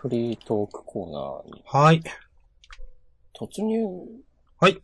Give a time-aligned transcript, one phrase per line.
[0.00, 2.02] フリートークコーナーにはい。
[3.38, 3.84] 突入。
[4.58, 4.82] はい。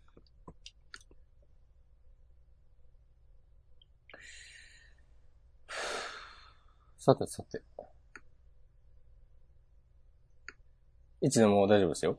[6.99, 7.63] さてさて。
[11.23, 12.19] いつでも大丈夫ですよ。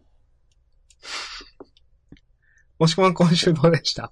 [2.79, 4.11] もしくは今週どうでした？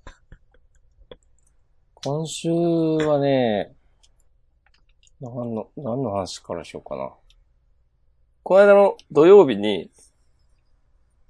[1.96, 3.76] 今週はね、
[5.20, 7.12] 何の、何の話からしようかな。
[8.48, 9.90] この間の土曜日に、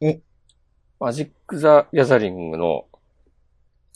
[0.02, 0.20] お。
[1.00, 2.88] マジック・ザ・ギャザリングの、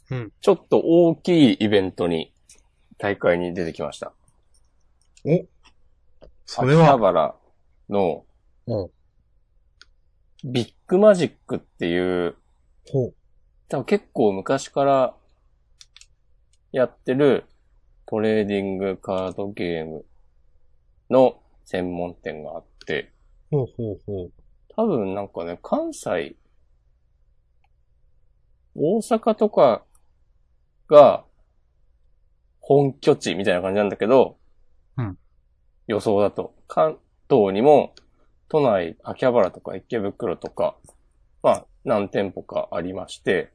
[0.09, 0.32] うん。
[0.40, 2.34] ちょっと大きいイベントに、
[2.98, 4.14] 大会に出てきました。
[5.26, 5.45] お。
[6.45, 7.36] それ秋葉は、原
[7.90, 8.23] の
[8.68, 8.90] お。
[10.45, 12.38] ビッグマジックっていう、
[12.90, 13.14] ほう。
[13.67, 15.14] 多分結構昔から
[16.72, 17.44] やってる
[18.06, 20.06] トレーディングカードゲーム
[21.09, 22.69] の専門店があって、
[23.52, 24.32] ほうほうほう。
[24.76, 26.36] 多分なんかね、関西、
[28.76, 29.84] 大阪とか
[30.88, 31.26] が
[32.59, 34.38] 本拠地みたいな感じなんだけど、
[34.98, 35.18] うん
[35.88, 36.53] 予想だと。
[36.68, 37.95] 関東にも
[38.48, 40.75] 都内、秋葉原とか池袋とか、
[41.42, 43.52] まあ何店舗かありまして、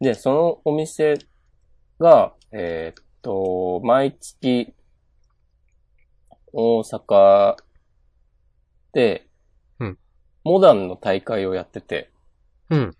[0.00, 1.18] で、そのお店
[1.98, 4.74] が、えーっと、毎月、
[6.52, 7.56] 大阪
[8.92, 9.26] で、
[9.78, 9.98] うん
[10.42, 12.10] モダンの大会をやってて、
[12.70, 12.96] うん。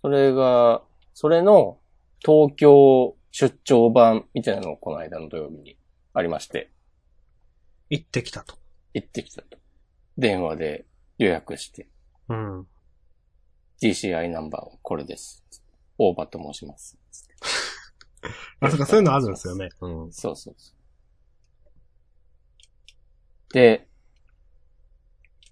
[0.00, 0.82] それが、
[1.14, 1.78] それの
[2.20, 5.76] 東京出張版みたいなのをこの間の土曜日に
[6.14, 6.70] ありまして、
[7.90, 8.56] 行ってきたと。
[8.94, 9.58] 行ってきたと。
[10.16, 10.86] 電話で
[11.18, 11.88] 予約して、
[12.28, 12.66] うん。
[13.82, 15.44] GCI ナンバーはこれです。
[15.98, 16.98] 大場と申します。
[18.60, 19.68] まさかそういうのあるんですよね。
[19.80, 20.12] うん。
[20.12, 20.81] そうそうそう。
[23.52, 23.86] で、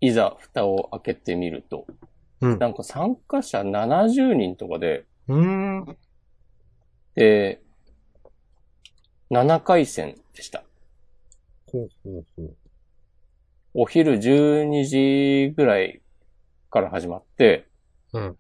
[0.01, 1.87] いざ蓋を開けてみると、
[2.41, 2.59] うん。
[2.59, 5.97] なんか参加者70人とかで、うーん。
[7.15, 7.61] で、
[9.31, 10.65] 7回戦でした。
[11.71, 12.57] ほうほうほう。
[13.75, 16.03] お昼12時ぐらい
[16.71, 17.67] から始まって、
[18.13, 18.37] うん。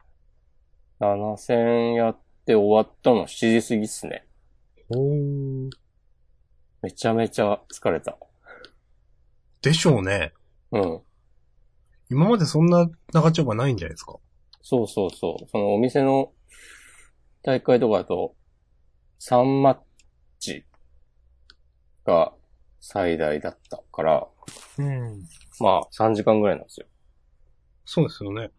[1.01, 4.27] 7戦やって終わったの7時過ぎっすね。
[4.89, 5.71] ほー。
[6.83, 8.19] めちゃめちゃ疲れた。
[9.63, 10.33] でしょうね。
[10.73, 11.01] うん。
[12.11, 14.17] 今までそんな長丁場ないんじゃないですか？
[14.63, 15.49] そうそうそう。
[15.49, 16.33] そのお店の
[17.43, 18.35] 大会とかだと、
[19.21, 19.79] 3マッ
[20.39, 20.65] チ
[22.05, 22.33] が
[22.81, 24.29] 最大だったから、
[24.79, 25.27] うん。
[25.61, 26.87] まあ3時間ぐらいなんですよ。
[27.85, 28.51] そうですよね。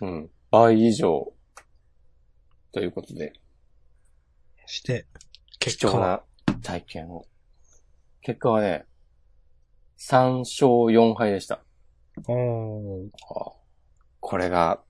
[0.00, 0.30] うん。
[0.50, 1.32] 倍以上。
[2.72, 3.32] ということで、
[4.66, 5.06] して、
[5.58, 6.22] 貴結果重は。
[6.46, 7.24] な体験を。
[8.20, 8.84] 結果はね、
[9.98, 11.56] 3勝4敗でした。
[12.16, 13.52] あーあ
[14.20, 14.80] これが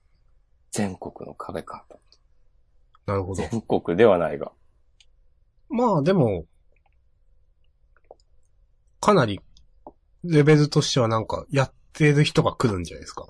[0.71, 1.99] 全国の壁かと。
[3.07, 3.43] なるほど。
[3.43, 4.53] 全国ではないが。
[5.71, 6.47] まあでも、
[9.01, 9.41] かなり、
[10.25, 13.29] レベルとしてはなんか、やってる人が来るんじゃないですか。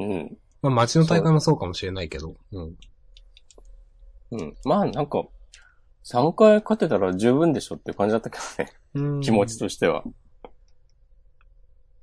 [0.00, 0.38] うん。
[0.62, 2.36] まあ街の大会もそうかもしれないけど。
[2.52, 2.76] うん。
[4.32, 4.56] うん。
[4.64, 5.24] まあなんか、
[6.04, 8.72] 3回勝てたら十分でしょって感じだったけどね。
[8.94, 10.02] うん気持ちとしては。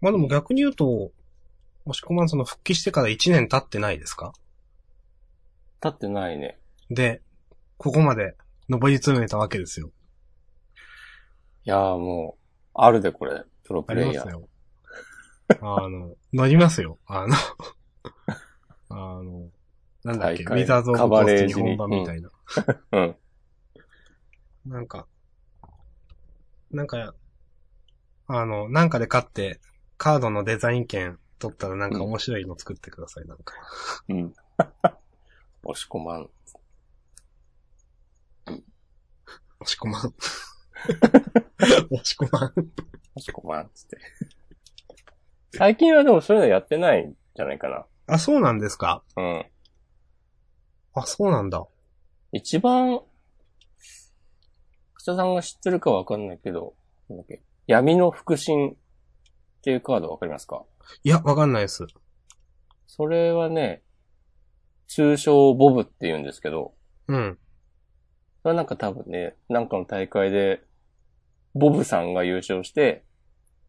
[0.01, 1.11] まあでも逆に言うと、
[1.85, 4.33] もしこまんその復帰してから1年経ってないですか？
[5.83, 6.57] 立ってないね。
[6.89, 7.21] で、
[7.77, 8.35] ここまで
[8.69, 9.91] 登り詰めたわけですよ。
[11.65, 12.41] いやーもう、
[12.73, 14.25] あるでこれ、プロあプレイヤー。
[14.29, 14.49] りますよ。
[15.61, 16.97] あの、なりますよ。
[17.05, 17.35] あの、
[18.89, 19.49] あの、
[20.03, 22.29] なんだっけ、ウィザーズ・オブ・カコースト日本版みたいな。
[22.93, 23.15] うん。
[24.65, 25.07] なんか、
[26.71, 27.13] なんか、
[28.27, 29.59] あの、なんかで勝って、
[29.97, 33.53] カードのデザイン権取ったらなんか面白いの作ってください、なんか。
[34.09, 34.33] うん。
[35.63, 36.29] 押し込まん。
[39.59, 40.13] 押し込まん。
[41.91, 42.51] 押し込まん。
[42.51, 42.61] 押
[43.17, 43.69] し込まん。
[43.73, 43.97] つって。
[45.53, 47.85] 最近はでもそういうのやってないんじゃないかな。
[48.07, 49.03] あ、そうなんですか？
[49.17, 49.45] うん。
[50.93, 51.65] あ、そうなんだ。
[52.31, 53.01] 一番、
[54.95, 56.75] 草さんが知ってるかわかんないけど、
[57.09, 58.77] なんだっけ、闇の腹心
[59.65, 60.63] っていうカードわかりますか？
[61.03, 61.87] いや、わかんないです。
[62.85, 63.81] それはね、
[64.87, 66.75] 通称ボブって言うんですけど、
[67.07, 67.39] うん。
[68.43, 70.61] それはなんか多分ね、なんかの大会で、
[71.55, 73.05] ボブさんが優勝して、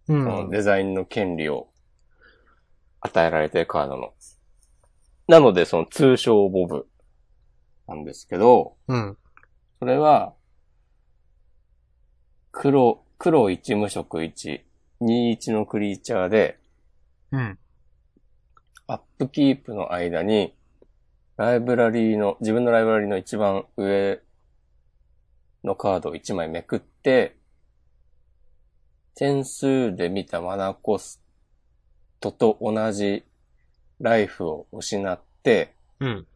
[0.07, 0.51] うそのん。
[0.51, 1.71] デザインの権利を
[3.01, 4.13] 与えられてるカードの。
[5.29, 6.87] なので、その通称ボブ
[7.89, 9.17] なんですけど、うん。
[9.79, 10.35] それは、
[12.53, 14.61] 黒、黒1無色1、
[15.01, 16.59] 21のクリーチャーで、
[17.33, 17.59] うん。
[18.87, 20.55] アップキープの間に、
[21.37, 24.21] ライブラリーの、自分のライブラリーの一番上
[25.65, 27.37] のカードを1枚めくって、
[29.15, 31.23] 点数で見たマナコス
[32.21, 33.25] トと同じ
[34.01, 36.27] ライフを失って、うん。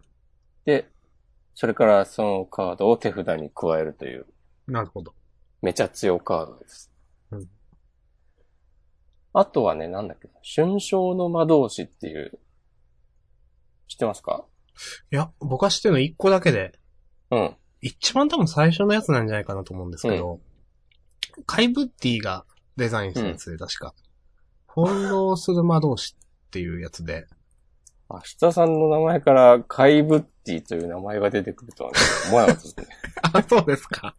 [0.64, 0.88] で、
[1.54, 4.26] それからそのカードを手札に加えるという、
[4.66, 5.14] なるほど。
[5.62, 6.90] めちゃ強カードです。
[7.30, 7.48] うん
[9.32, 12.38] あとはね、なんだっけ、春章の魔導士っていう、
[13.88, 14.44] 知ってますか？
[15.12, 16.72] いや、僕は知ってるの1個だけで、
[17.30, 17.56] うん。
[17.80, 20.40] 一番多分最初のやつなんじゃないかなと思うんですけど、
[21.46, 22.44] カイブッティが
[22.76, 23.94] デザインしたやつで、確か。
[24.74, 27.26] 翻弄する魔導士っていうやつで、
[28.08, 31.98] 明日さんの名前からカイブッティという名前が出てくるとはね、
[32.28, 32.86] 思わなかったですね。
[33.32, 34.16] あ、そうですか。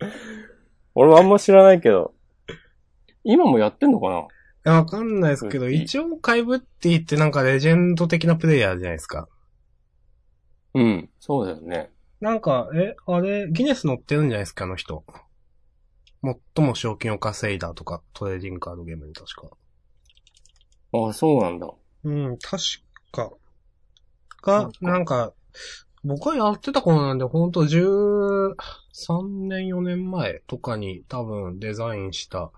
[0.94, 2.14] 俺はあんま知らないけど、
[3.24, 4.18] 今もやってんのかな？
[4.18, 4.28] い
[4.64, 9.28] や、わかんないですけど、うん一応カイブッティってなんかレジェンド的なプレイヤーじゃないですか。
[10.74, 11.10] うん。
[11.18, 11.90] そうだよね。
[12.20, 15.04] なんか、え、あれ、ギネス乗ってるんじゃないですか、あの人。
[16.22, 19.48] 最も賞金を稼いだとか、トレーディングカードゲームに確か。
[20.92, 21.68] ああ、そうなんだ。
[22.04, 22.62] うん、確
[23.12, 23.32] か。
[24.42, 25.32] がなん、かなんか、
[26.04, 28.54] 僕はやってた頃なんで、ほんと13
[29.48, 32.50] 年、4年前とかに多分デザインした、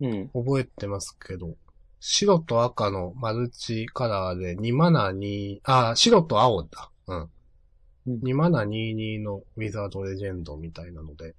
[0.00, 0.28] うん。
[0.28, 1.56] 覚えてますけど、
[2.00, 6.90] 白と赤のマルチカラーで2マナ2、あ、白と青だ。
[7.06, 7.20] うん。
[7.22, 7.30] うん
[8.08, 11.34] 2マナ22のウィザードレジェンドみたいなので、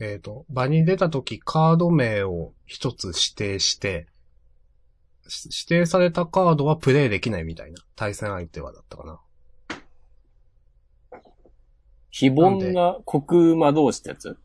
[0.00, 4.06] えっ、と、場に出た時カード名を一つ指定して、
[5.28, 7.82] し指定されたカードはプレイできないみたいな。
[7.94, 9.20] 対戦相手はだったかな。
[12.10, 14.38] 非凡な国魔導士ってやつ？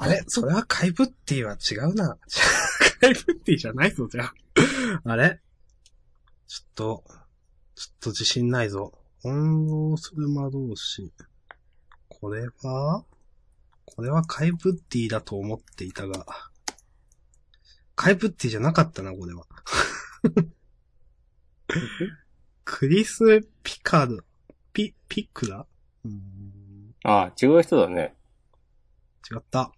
[0.00, 2.16] あれそれはカイブッティは違うな。
[3.00, 4.34] カイブッティじゃないぞ、じゃあ。
[5.04, 5.40] あれ？
[6.46, 7.04] ちょっと、
[7.74, 8.92] ちょっと自信ないぞ。
[9.22, 11.12] 翻弄する魔導士。
[12.08, 13.04] これは？
[13.84, 16.24] これはカイブッティだと思っていたが。
[17.96, 19.44] カイブッティじゃなかったな、これは。
[22.64, 24.24] クリス・ピカル。
[24.72, 25.66] ピ、ピックだ
[26.04, 28.14] うーんああ、違う人だね。
[29.30, 29.72] 違った。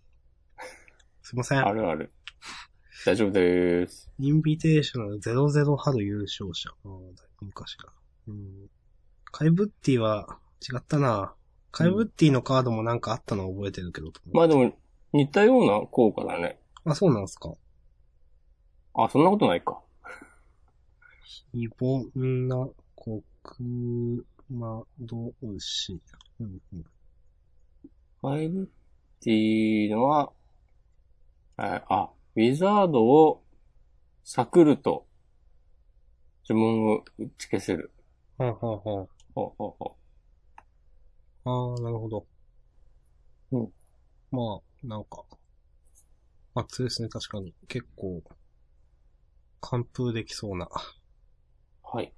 [1.30, 1.64] すいません。
[1.64, 2.12] あるある。
[3.06, 4.10] 大丈夫でーす。
[4.18, 6.70] インビテーショナル00春優勝者。
[6.70, 7.92] ああ、だいぶ昔か。
[8.26, 8.68] うん。
[9.30, 11.32] カイブッティは違ったな。
[11.70, 14.10] カイブッティのカードもなんかあったの覚えてるけど。
[14.32, 14.72] まあでも、
[15.12, 16.58] 似たような効果だね。
[16.84, 17.52] あ、そうなんですか。
[18.94, 19.80] あ、そんなことないか。
[21.52, 26.00] 非凡な国魔導士。
[26.40, 26.84] うんうん。
[28.20, 28.66] ファイブっ
[29.20, 30.32] ていうのは、
[31.60, 33.44] えーあ、ウィザードを
[34.24, 35.06] サクると、
[36.48, 37.92] 呪文を打ち消せる。
[38.38, 39.96] はあ、はあはほうほうほ
[41.44, 42.26] あ、ああ、なるほど。
[43.52, 43.68] うん。
[44.30, 45.22] まあ、なんか。
[46.54, 47.54] あ、そうですね、確かに。
[47.68, 48.22] 結構、
[49.60, 50.64] 完封できそうな。
[50.64, 50.68] う。
[51.82, 52.14] はい。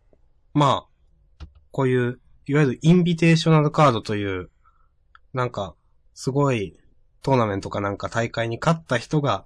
[0.55, 4.51] まあ、こういう、いわゆるインビテーショナルカードという、
[5.33, 5.75] なんか、
[6.15, 6.79] すごい
[7.23, 9.45] トーナメントかなんか大会に勝った人が、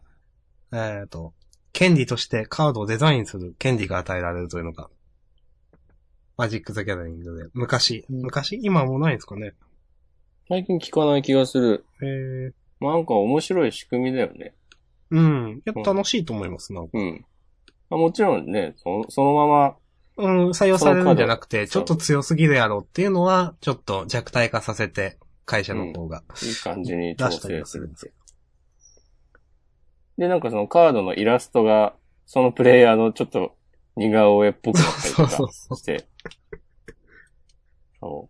[0.73, 1.35] えっ、と、
[1.73, 4.89] 権利としてカードをデザインする権利が与えられるというのが、
[6.39, 8.59] マジック・ザ・ギャザリングで、昔、うん昔？
[8.63, 9.55] 今はもうないんですかね？
[10.49, 11.85] 最近聞かない気がする。
[12.03, 14.55] えー、なんか面白い仕組みだよね。
[15.11, 15.63] うん。
[15.67, 16.91] いや、楽しいと思います、なんか。
[16.95, 17.25] うん。
[17.91, 19.77] あもちろんね、そそのまま、
[20.19, 26.23] うん、採用されるんじゃなくて、ちょっと強すぎるやろっていうのは、ちょっと弱体化させて、会社の方が。
[26.43, 28.17] いい感じに調出したり整はするんですするって。
[30.19, 31.95] で、なんかそのカードのイラストが、
[32.27, 33.57] そのプレイヤーのちょっと
[33.97, 36.09] 似顔絵っぽくなったりとそうそうかそうして。
[38.01, 38.29] そ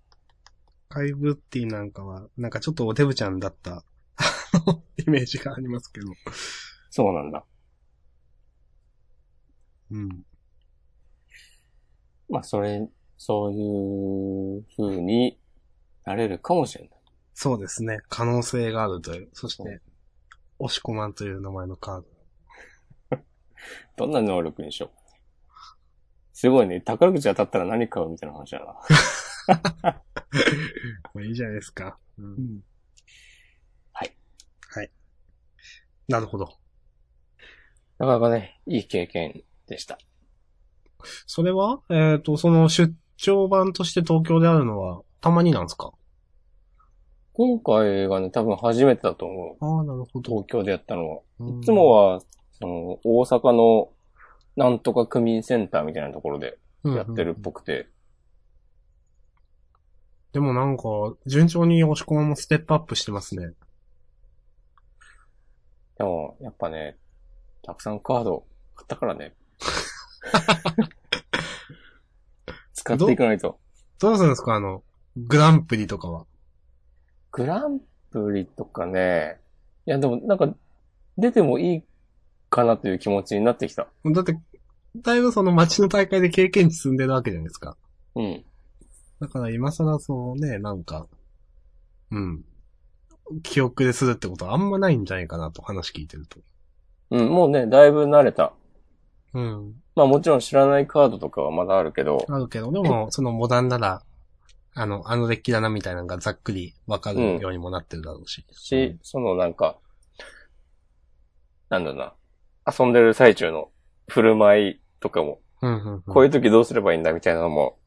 [0.88, 3.84] カイブッティなんかは、なんかちょっとおデブちゃんだった、
[4.96, 6.10] イメージがありますけど。
[6.10, 6.14] う。
[6.90, 7.44] そうなんだ。
[9.90, 10.24] うん。
[12.28, 15.38] まあ、それ、そういう風に
[16.04, 16.95] なれるかもしれない。
[17.38, 18.00] そうですね。
[18.08, 19.28] 可能性があるという。
[19.34, 19.82] そして、
[20.58, 22.02] 押し込まんという名前のカー
[23.10, 23.18] ド。
[23.98, 24.98] どんな能力にしよう。
[26.32, 26.80] すごいね。
[26.80, 28.74] 宝くじ当たったら何買うみたいな話だな。
[31.12, 31.98] まあいいじゃないですか。
[32.16, 32.56] うん。
[32.56, 32.60] ん
[33.92, 34.16] はい。
[34.70, 34.90] はい。
[36.08, 36.58] なるほど。
[37.98, 39.98] なかなかね、いい経験でした。
[41.26, 45.92] それは、えっ、と、その出張版として東京であるのは、たまになんですか？
[47.38, 49.64] 今回がね、多分初めてだと思う。
[49.64, 50.30] ああ、なるほど。
[50.30, 51.20] 東京でやったのは。
[51.40, 52.20] うんいつもは、
[52.52, 53.90] その、大阪の、
[54.56, 57.88] なんとか区民センターみたいなところでやってるっぽくて、
[60.32, 60.82] でもなんか、
[61.26, 63.52] 順調に押し込まもステップアップしてますね。
[65.98, 66.96] でも、やっぱね、
[67.62, 69.34] たくさんカード買ったからね。
[72.72, 73.58] 使っていかないと。
[73.98, 74.54] どうするんですか？
[74.54, 74.82] あの、
[75.16, 76.26] グランプリとかは。
[77.36, 79.38] グランプリとかね、
[79.86, 80.54] いやでもなんか、
[81.18, 81.82] 出てもいい
[82.48, 83.88] かなという気持ちになってきた。
[84.06, 84.38] だって、
[84.96, 87.76] だいぶその街の大会で経験値積んでるわけじゃないですか。
[88.14, 88.42] うん。
[89.20, 91.06] だから今更そうね、なんか、
[92.10, 92.42] うん。
[93.42, 96.38] 記憶でするってことはあんまないんじゃないかなと話聞いてると。
[97.10, 98.54] うん、もうね、だいぶ慣れた。
[99.34, 99.74] うん。
[99.94, 104.02] まあもちろん知らないカードとかはまだあるけど、あるけど、でも、そのモダンなら、
[104.78, 108.44] あの、あのデッキだなみたいなのがざっくりわかるようにもなってるだろうし。
[108.52, 109.78] し、そのなんか、
[111.70, 112.14] なんだろうな、
[112.78, 113.70] 遊んでる最中の
[114.06, 116.02] 振る舞いとかも、うん、うん、うん。
[116.02, 117.78] こういう時どうすればいいんだみたいなのも、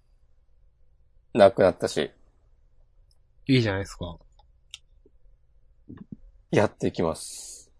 [1.35, 2.11] なくなったし、
[3.45, 4.17] いいじゃないですか。
[6.49, 7.71] やっていきます。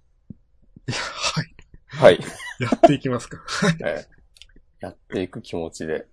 [0.88, 1.56] はい。
[1.88, 2.20] はい。
[2.62, 3.40] やっていきますか。
[3.82, 4.20] えー
[4.82, 6.08] やっていく気持ちで、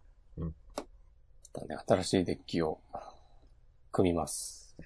[1.62, 2.80] うんまたね、新しいデッキを
[3.92, 4.76] 組みます。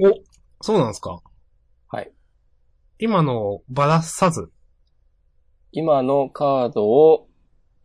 [0.00, 0.12] お
[0.60, 1.22] そうなんですか？
[1.88, 2.12] はい。
[2.98, 4.50] 今のバラさず？
[5.72, 7.28] 今のカードを、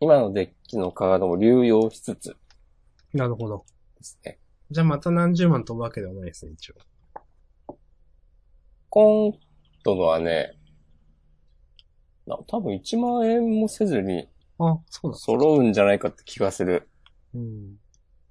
[0.00, 2.36] 今のデッキのカードを流用しつつ
[3.12, 3.64] なるほど。
[3.96, 4.38] ですね。
[4.70, 6.74] じゃあまた何十万飛ぶわけではないですね、一応。
[8.90, 9.32] 今
[9.84, 10.52] 度のはね、
[12.26, 15.18] な多分1万円もせずにあ、そうだ。
[15.18, 16.88] 揃うんじゃないかって気がする。
[17.34, 17.76] うん。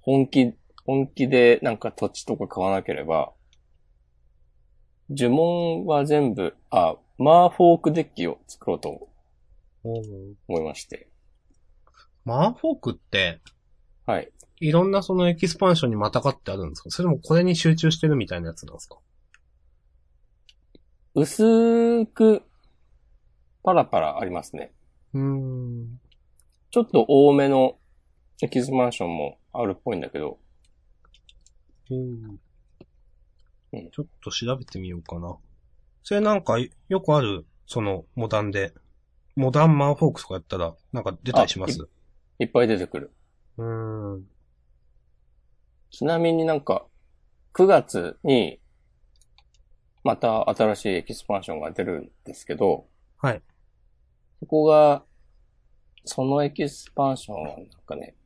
[0.00, 0.54] 本気、
[0.84, 3.32] 本気でなんか土地とか買わなければ、
[5.08, 9.08] 呪文は全部、あ、マーフォークデッキを作ろうと
[9.82, 11.08] 思いまして。
[12.24, 13.40] マーフォークって、
[14.06, 14.30] はい。
[14.60, 16.90] いろんなそのエキスパンションにまたがってあるんですか？
[16.90, 18.98] それともこれに集中してるみたいなやつなんですか？
[21.14, 22.42] 薄く、
[23.64, 24.72] パラパラありますね。
[25.14, 26.00] うーん。
[26.70, 27.79] ちょっと多めのエ
[28.48, 30.38] キスパンションもあるっぽいんだけど、
[31.90, 32.40] うん
[33.72, 35.36] うんちょっと調べてみようかな。
[36.02, 38.74] それなんか、よくある、その、モダンで、
[39.36, 41.88] モダンマーフォークとかやったら、なんか出たりします？
[42.40, 43.12] いっぱい出てくる。
[43.58, 44.28] うーん。
[45.90, 46.86] ちなみになんか、
[47.54, 48.60] 9月に、
[50.02, 53.42] また新しいエキスパンションが出るんですけど、はい。
[54.40, 55.04] そこが、
[56.04, 58.16] そのエキスパンションはなんかね、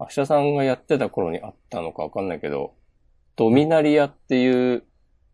[0.00, 2.74] 明日さんがやってた頃にあったのかわかんないけど、
[3.36, 4.86] ドミナリアっていうと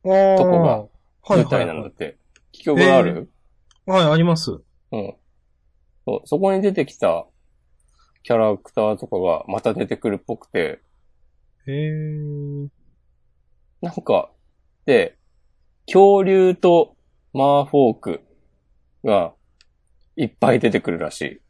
[0.03, 0.79] こが
[1.23, 2.19] はい舞台なんだって。
[2.53, 3.31] 聞き覚えある、
[3.87, 4.61] はい、あります。
[4.93, 5.15] うん
[6.07, 6.23] そう。
[6.27, 7.27] そこに出てきた
[8.23, 10.81] キャラクターとかがまた出てくるっぽくて、
[11.67, 12.69] へー。
[13.81, 14.31] なんか、
[14.87, 15.17] で、
[15.87, 16.97] 恐竜と
[17.33, 18.21] マーフォーク
[19.03, 19.33] が
[20.17, 21.41] いっぱい出てくるらしい。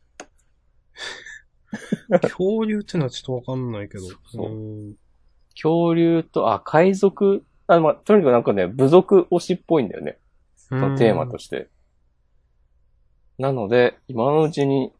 [2.22, 4.04] 恐竜ってのはちょっとわかんないけど。
[5.54, 10.18] 恐竜と、あ、海賊、あ、まあ、とにかくなんかね、部族推しっぽいんだよね。
[10.56, 11.68] そのテーマとして。
[13.38, 14.92] なので、今のうちに、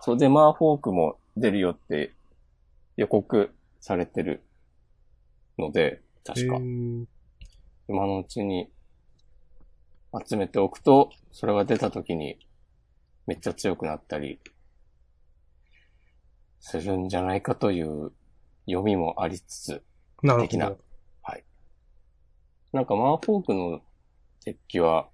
[0.00, 2.12] それでマーフォークも出るよって
[2.96, 3.50] 予告
[3.80, 4.42] されてる
[5.58, 6.56] ので、確か
[7.88, 8.68] 今のうちに
[10.26, 12.38] 集めておくと、それが出た時に
[13.26, 14.38] めっちゃ強くなったり
[16.68, 18.10] するんじゃないかという
[18.66, 19.84] 読みもありつつ、
[20.24, 20.70] なるほ的な
[22.80, 23.80] んかマーフォークの
[24.44, 25.08] デッキは、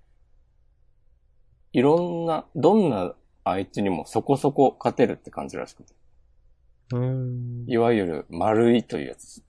[1.73, 5.92] いろんな、どんな相手にもそこそこ勝てるって感じらしくて。
[6.92, 7.64] うーん。
[7.66, 9.44] いわゆる丸いというやつです。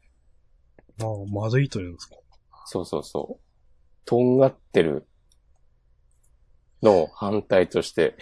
[1.02, 2.18] ああ、丸いというんですか。
[2.66, 3.44] そうそうそう。
[4.04, 5.08] とんがってる
[6.82, 8.18] の反対として、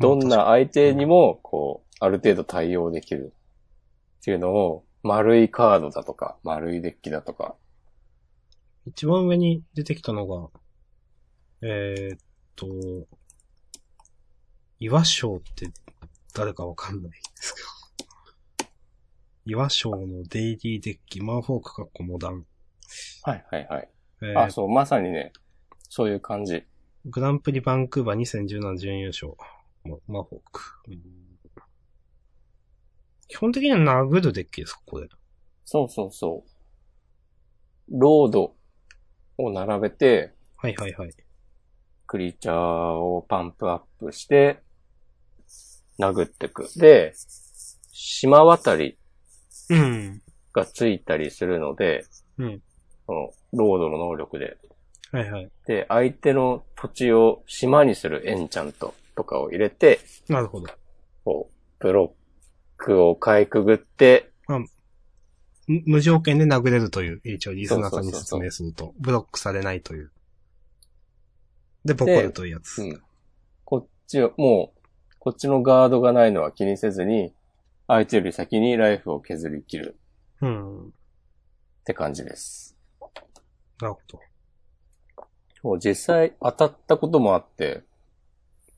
[0.00, 3.32] どんな相手にも、こう、ある程度対応できる
[4.20, 7.56] っていうのを、丸いカードだとか、丸いデッキだとか、
[8.86, 10.50] 一番上に出てきたのが、
[11.62, 12.18] えー、っ
[12.56, 12.66] と、
[14.78, 15.70] 岩章って
[16.34, 18.70] 誰かわかんないですけど。
[19.46, 22.44] 岩章のデイリーデッキ、マーフォークかっこモダン。
[23.22, 23.88] はいはいはい。
[24.20, 25.32] えーあ、そう、まさにね、
[25.88, 26.64] そういう感じ。
[27.06, 29.32] グランプリバンクーバー2017準優勝。
[29.84, 30.82] もマーフォーク。
[33.34, 35.08] 基本的には殴るデッキですか、これ。
[35.64, 36.50] そうそうそう。
[37.90, 38.54] ロード
[39.38, 41.10] を並べて、はいはいはい。
[42.06, 44.62] クリーチャーをパンプアップして、
[45.98, 46.68] 殴ってく。
[46.76, 47.12] で、
[47.90, 48.98] 島渡り
[49.68, 50.22] うん。
[50.52, 52.04] がついたりするので、
[52.38, 52.62] うん。
[53.04, 54.58] その、ロードの能力で。
[55.10, 55.50] はいはい。
[55.66, 59.98] で、相手の土地を島にするエンチャントとかを入れて、
[60.28, 60.68] なるほど。
[61.24, 62.23] こう、ブロッ
[62.84, 64.30] クをかいくぐって、
[65.66, 70.12] む無条件で殴れるという、一応リスナーさんに説明すると、ブロックされないという。
[71.86, 72.82] で、ボコるというやつ。
[72.82, 73.02] うん。
[73.64, 74.80] こっちを、もう、
[75.18, 77.34] こっちのガードがないのは気にせずに、
[77.88, 79.98] 相手より先にライフを削り切る
[80.42, 80.88] うん。
[80.88, 80.90] っ
[81.84, 82.76] て感じです。
[83.80, 84.20] なるほど。
[85.62, 87.84] もう実際当たったこともあって、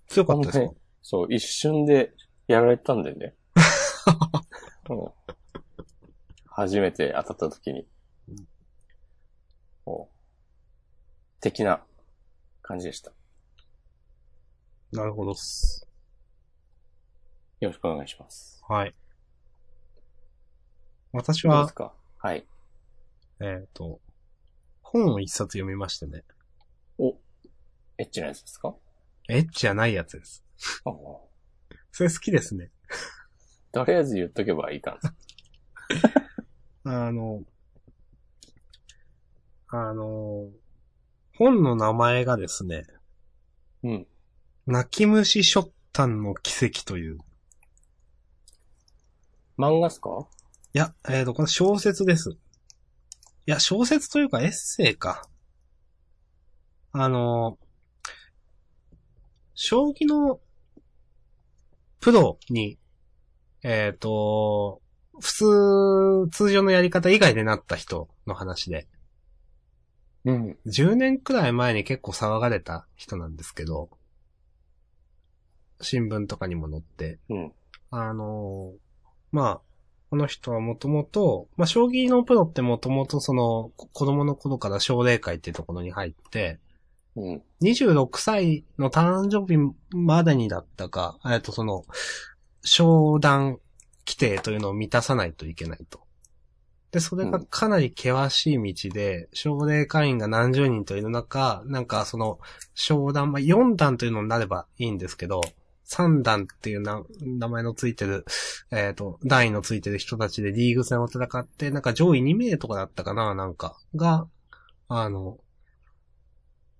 [0.07, 0.73] 強かったですか？
[1.03, 2.13] そう、一瞬で
[2.47, 3.35] やられたんだよね。
[4.91, 5.13] うん
[6.49, 7.87] 初めて当たった時に。
[9.85, 11.85] こう的な
[12.63, 13.13] 感じでした。
[14.93, 15.87] なるほどっす。
[17.61, 18.63] よろしくお願いします。
[18.67, 18.95] はい。
[21.13, 21.95] 私はどうです、か？
[22.19, 22.47] はい。
[23.41, 24.01] えっ、と、
[24.83, 26.25] 本を一冊読みましてね。
[26.99, 27.19] お、
[27.99, 28.75] エッチなやつですか？
[29.29, 30.45] エッチじゃないやつです。
[30.85, 30.91] あ
[31.93, 32.71] それ好きですね。
[33.76, 34.99] とりあえず言っとけばいいか
[36.85, 36.95] な。
[37.06, 37.45] あの、
[39.68, 40.49] あの、
[41.37, 42.87] 本の名前がですね、
[43.83, 44.06] うん。
[44.66, 47.18] 泣き虫ショッタンの奇跡という。
[49.59, 50.26] 漫画っすか？
[50.73, 52.30] いや、えっ、と、これ小説です。
[52.30, 52.37] い
[53.45, 55.28] や、小説というかエッセイか。
[56.92, 57.59] あの、
[59.54, 60.40] 将棋の
[62.00, 62.78] プロに、
[63.68, 64.80] えっ、と、
[65.18, 68.87] 普通、通常のやり方以外でなった人の話で、
[70.25, 70.56] うん。
[70.66, 73.90] 10年くらい前に結構騒がれた人なんですけど、
[75.80, 77.52] 新聞とかにも載って、うん。
[77.90, 78.78] あのー
[79.32, 79.61] まあ、
[80.11, 86.61] この人はもともと、まあ、将棋のプロってもともとその、こ子供の頃から奨励会っていうところに入って、
[87.16, 87.42] うん。
[87.62, 89.59] 26歳の誕生日
[89.90, 91.85] までにだったか、えっとその、
[92.62, 93.59] 商談
[94.07, 96.01] 規定というのを満たさないといけないと。
[96.92, 102.38] で、それがかなり険しい道で、奨励会員が何十人といる中、なんかその、
[102.75, 105.40] 商談、まあ、4段というのになればいいんですけど、
[105.88, 108.25] 3段っていうな名前のついてる、
[108.71, 114.27] えっ、と、段位のついてる人たちでリーグ戦を戦って、なんか上位2名とかだったかな、なんか、が、
[114.88, 115.38] あの、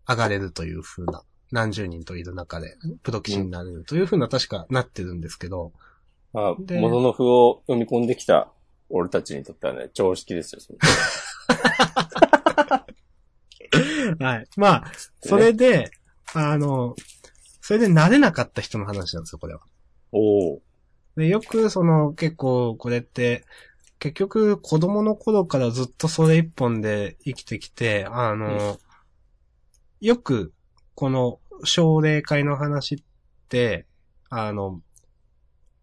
[0.09, 5.73] 上がれるという風な、何十人といる中で、プロ棋士になれるという風な確かなってるんですけど、
[6.33, 8.49] まあ、で元の符を読み込んできた
[8.89, 10.61] 俺たちにとってはね、常識ですよ。
[10.61, 10.79] それ
[14.19, 14.47] はい。
[14.57, 14.85] まあ、
[15.23, 15.91] それで、
[16.35, 16.95] あの、
[17.61, 19.61] それで慣れなかった人の話なんですよ、これは。
[20.13, 20.63] おお。
[21.17, 23.45] で、よくその結構これって、
[23.99, 28.79] 結局子供の頃からずっとそれ一本で生きてきて、あの、
[30.01, 30.53] よく
[30.97, 32.99] この奨励会の話っ
[33.49, 33.87] て、
[34.31, 34.81] あの、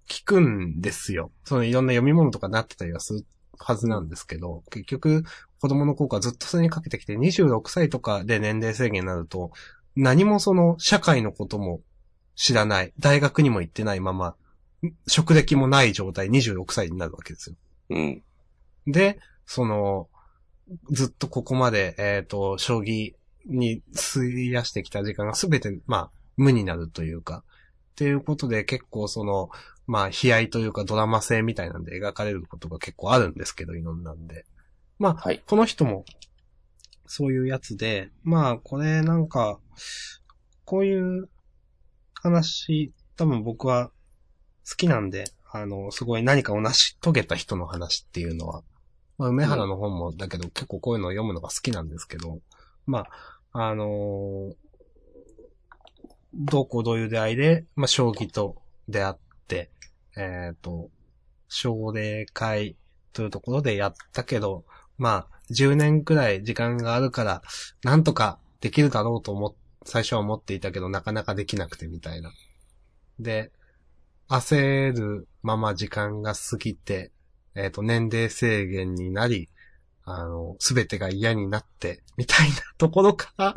[0.09, 1.31] 聞くんですよ。
[1.45, 3.25] そのいろんな読み物とかなってたりはする
[3.57, 5.23] はずなんですけど、結局
[5.61, 9.51] 子供の頃からずっとそれにかけてきて26歳とかで年齢制限になると、
[9.95, 11.81] 何もその社会のことも
[12.35, 14.35] 知らない、大学にも行ってないまま、
[15.07, 17.55] 職歴もない状態26歳になるわけですよ。
[17.91, 18.23] うん。
[18.87, 20.09] で、その、
[20.89, 23.13] ずっとここまで、えっ、と、将棋
[23.45, 27.43] に費やしてきた時間がすべて、まあ、無になるというか、
[27.91, 29.49] っていうことで結構その、
[29.85, 34.45] まあ、悲哀というかドラマ性みたいなんで描かれることが結構あるんですけど、いろんなんで。
[34.97, 35.43] まあ、はい。
[35.45, 36.05] この人も、
[37.05, 39.59] そういうやつで、まあ、これなんか、
[40.65, 41.29] こういう
[42.13, 43.91] 話、多分僕は
[44.67, 48.63] 好きなんで、あの、すごい何かを成し遂げた人の話っていうのは、
[49.17, 52.39] まあ、梅原の本もだけど、結構こういうのを読むのが好きなんですけど、
[52.85, 53.05] ま
[53.51, 54.63] あ、あのー
[56.33, 58.57] どこどういう出会いで、まあ、将棋と
[58.89, 59.15] 出会っ
[59.47, 59.69] て、
[60.17, 60.89] えっ、と、
[61.47, 62.75] 奨励会
[63.13, 64.65] というところでやったけど、
[64.97, 67.41] まあ、10年くらい時間があるから、
[67.83, 72.31] なんとかできるだろうと思、最初は思っていたけど、なかなかできなくてみたいな。
[73.19, 73.51] で、
[74.27, 77.11] 焦るまま時間が過ぎて、
[77.55, 79.49] えっ、と、年齢制限になり、
[80.05, 83.55] あの、すべてが嫌になって、みたいなところから、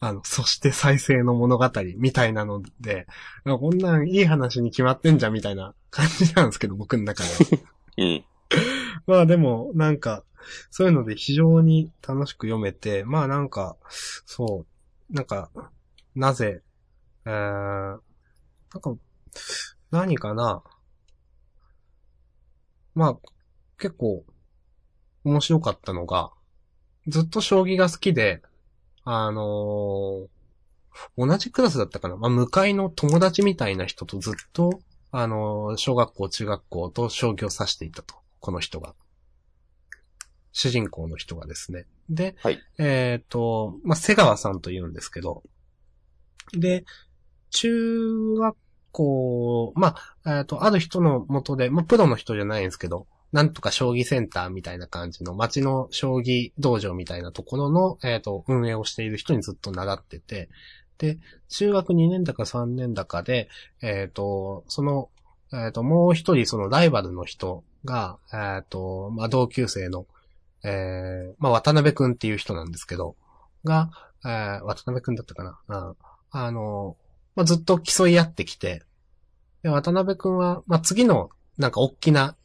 [0.00, 3.06] あの、そして再生の物語、みたいなので、
[3.44, 7.36] こんなんいい話に決まってんじゃん、みたいな感じなんですけど、僕の中では。
[7.98, 8.24] うん。
[9.06, 10.24] まあでも、なんか、
[10.70, 14.66] そういうので非常に楽しく読めて、まあなんか、そ
[15.10, 15.50] う、なんか、
[16.14, 16.62] なぜ、
[17.24, 18.00] えー、なん
[18.80, 18.94] か、
[19.90, 20.62] 何かな。
[22.94, 23.18] まあ、
[23.78, 24.24] 結構、
[25.24, 26.30] 面白かったのが、
[27.08, 28.42] ずっと将棋が好きで、
[29.04, 30.28] あのー
[31.16, 32.16] 同じクラスだったかな？
[32.16, 38.14] まあ、向かいの友達みたいな人とずっと、あのー小学校、中学校と将棋を指していたと。
[38.38, 38.94] この人が。
[40.52, 41.86] 主人公の人がですね。
[42.08, 45.42] で、はいえっ、と、まあ、瀬川さんと言うんですけど、
[46.52, 46.84] で、
[47.50, 48.56] 中学
[48.92, 60.48] 校、まあ、えっ、と、ある人の元で、まあ、プロの人じゃないんですけど、なんとか将棋センターみたいな感じの街の将棋道場みたいなところの、えっ、と、運営をしている人にずっと習ってて、
[60.98, 61.18] で、
[61.48, 63.48] 中学2年だか3年だかで、
[63.82, 65.10] えっ、と、その、
[65.52, 70.06] えっ、と、もう一人そのライバルの人が、えっ、と、まあ、同級生の、
[70.62, 73.16] えー、まあ、渡辺くんっていう人なんですけど、
[73.64, 73.90] が、
[74.24, 75.58] えー、渡辺くんだったかな？
[75.68, 75.96] うん。
[76.30, 76.96] あの、
[77.34, 78.84] まあ、ずっと競い合ってきて、
[79.64, 82.36] で、渡辺くんは、まあ、次の、なんか大きな、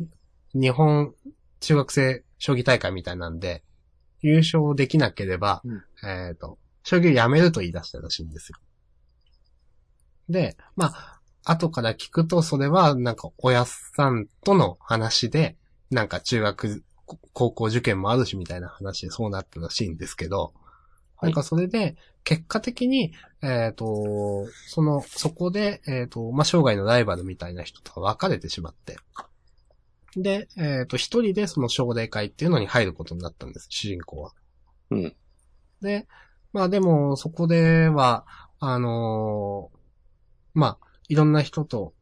[0.53, 1.13] 日本
[1.59, 3.63] 中学生将棋大会みたいなんで、
[4.21, 8.57] 優勝できなければ、うんえっ、と、将棋をやめると言い出したらしいんですよ。
[10.29, 15.57] で、まあ、後から聞くと、それは、なんか、おやすさんとの話で、
[15.89, 20.53] なんか中学、こ高校受験もあるしみたいな話でそうなったらしいんですけど、
[21.15, 28.97] はいなんかそれで、結果的に、えっ、と、その、そこで、えっ、と、まあ、生涯のライバルみたいな人とは別れてしまって。
[30.15, 34.33] で、えっ、と、一人でその奨励会っていうのに入ることになったんです、主人公は。
[34.91, 35.15] うん。
[35.81, 36.07] で、
[36.51, 38.25] まあでも、そこでは、
[38.59, 39.77] あのー
[40.53, 41.93] まあ、いろんな人と、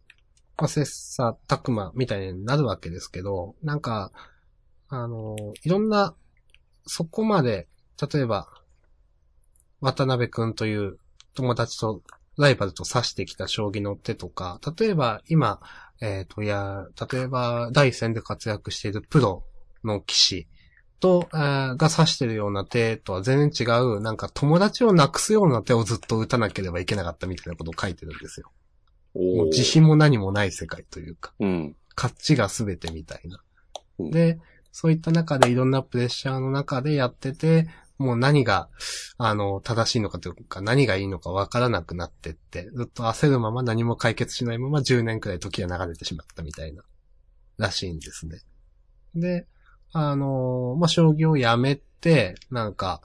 [0.57, 4.11] まあ、切磋琢磨みたいになるわけですけど、なんか、
[4.89, 6.15] あのーいろんな、
[6.85, 7.67] そこまで、
[8.11, 8.47] 例えば、
[9.81, 10.97] 渡辺くんという
[11.35, 12.01] 友達と
[12.37, 15.59] ライバルと指してきた将棋の手とか、例えば今、
[16.01, 19.43] えっ、と、いや、例えば第一線で活躍しているプロ
[19.83, 20.47] の棋士
[20.99, 28.51] と、えーが指してるような手とは全然違う、なんか友達をなくすような手をずっと打たなければいけなかったみたいなことを書いてるんですよ。
[29.15, 31.75] もうお自信も何もない世界というか、うん。
[31.95, 33.41] 勝ちが全てみたいな
[33.99, 34.11] うん。
[34.11, 34.39] で、
[34.71, 38.69] そういった中でいろんなプレッシャーの中でやってて、もう何が、
[39.17, 46.83] あの、正しいのかというか、何がいいのかわからなくなってって、ずっと焦るまま何も解決しないまま10年くらい時が流れてしまったみたいな、
[47.57, 48.39] らしいんですね。
[49.15, 49.47] で、
[49.93, 53.01] あのまあ、将棋をやめて、なんか、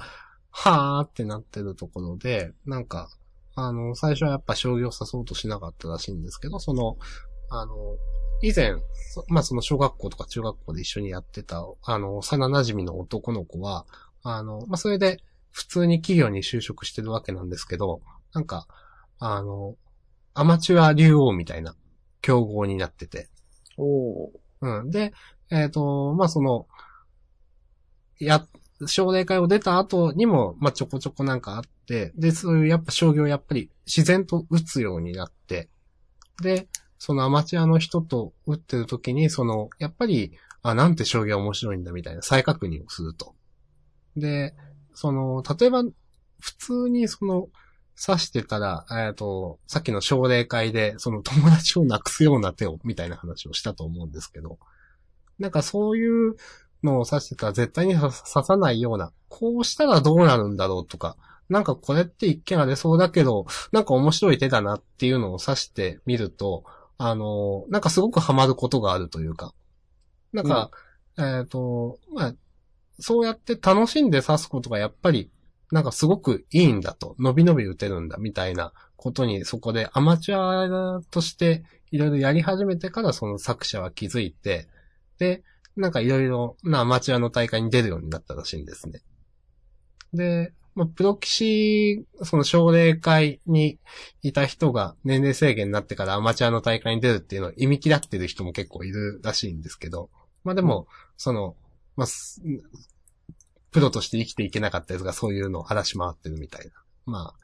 [0.50, 3.08] はーってなってるところで、なんか、
[3.54, 6.96] あの、最初はやっぱ将棋を指そうとしなかったらしいんですけど、その、
[7.50, 7.74] あの、
[8.42, 8.74] 以前、
[9.28, 13.86] まあ、その小学校とか中学校で一緒にやってた、あの、幼馴染の男の子は、
[14.22, 18.00] あの、まあ、それで普通に企業に就職してるわけなんですけど、
[18.32, 18.66] なんか、
[19.18, 19.76] あの、
[20.34, 21.74] アマチュア竜王みたいな
[22.22, 23.28] 競合になってて、
[23.76, 24.30] おー
[24.62, 24.90] うん。
[24.90, 25.12] で、
[25.50, 26.66] えっ、と、まあ、その、
[28.18, 28.46] や、
[28.86, 35.68] 奨励会を出た後にも、まあ、ちょこちょこなんかあって、で、そういうやっぱ将棋をやっぱり自然と打つようになって、
[36.42, 40.32] で、そのアマチュアの人と打ってる時に、その、やっぱり、
[40.62, 43.34] あ、なんて将棋は面白いんだみたいな再確認をすると。
[44.16, 44.54] で、
[44.94, 45.84] その、例えば、
[46.40, 47.48] 普通にその、
[48.08, 54.58] 指してたら、えっ、と、さっきの奨励会で、その友達をなくすような手を、みたいな話をしたと思うんですけど、
[55.38, 56.36] なんかそういう
[56.82, 61.16] のを指してたら絶対に刺刺さないような、こうしたらどうなるんだろうとか、
[61.48, 66.64] なんかこれって一見あれそうだけど、なんか面白い手だなっていうのを指してみると、
[66.98, 69.52] あの、なんかすごくハマることがあるというか、
[70.32, 70.70] なんか、
[71.18, 72.34] えっ、と、まあ、
[72.98, 75.30] そうやって楽しんで指すことがやっぱり、
[75.70, 84.68] なんかすごくいいんだと、伸び伸び打てるんだみたいなことに、そこでアマチュアとしていろいろやり始めてからその作者は気づいて、
[85.18, 85.42] で、
[85.76, 89.00] なんかいろいろなアマチュアの大会に出るようになったらしいんですね。
[90.12, 93.78] で、まあ、プロ棋士、その奨励会に
[94.22, 100.10] いた人が年齢制限になってからアマチュアの大会に出るっていうのを意味嫌ってる人も結構いるらしいんですけど、
[100.44, 101.56] まあでも、その、
[101.96, 102.06] まあ、
[103.70, 106.72] プロとして生きていけなかったやつがそういうのを話し回ってるみたいな。
[107.06, 107.34] ま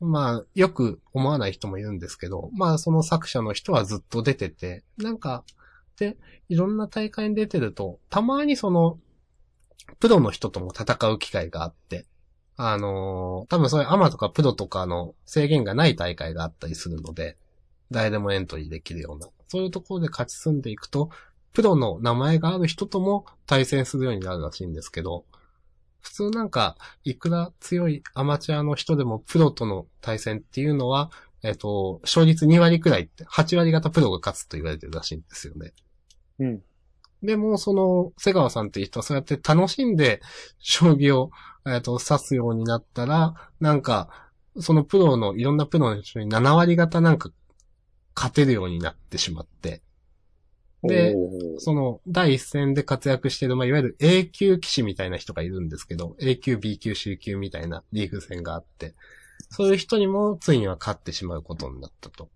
[0.00, 5.44] あ、まあ、よく思わない人もいるんですけど、まあその作者の人はずっと出てて、なんか、
[5.98, 8.98] で、いろんな大会に出てると、たまにその、
[9.98, 12.06] プロの人とも戦う機会があって、
[12.56, 17.36] あのー多分そういうアマとかプロとかの制限がない大会があったりするので、
[17.90, 21.10] 誰でもエントリーできるような、そういうところで勝ち進んでいくと、
[21.56, 25.24] プロの名前がある人とも対戦するようになるらしいんですけど、
[26.02, 31.10] 普通なんか、いくら強いアマチュアの人でもプロとの対戦っていうのは、
[31.42, 35.72] えっ、と、勝率2割くらいって、8割型プロが勝つと言われてるらしいんですよね。
[36.40, 36.62] うん。
[37.22, 40.20] でも、その、瀬川さんっていう人はそうやって楽しんで、
[40.58, 41.30] 将棋を、
[41.66, 44.28] えっ、と、指すようになったら、なんか、
[44.60, 47.30] そのプロの、いろんなプロの人に7割型なんか、
[48.14, 49.80] 勝てるようになってしまって、
[50.86, 51.14] で
[51.58, 58.94] その、第一線で活躍してる、まあ、いわゆる A 級棋士みたいな人がいるんですけど、A 級、B 級、C 級みたいなリーグ戦があって、
[59.50, 62.28] そういう人にもついには勝ってしまうことになったと。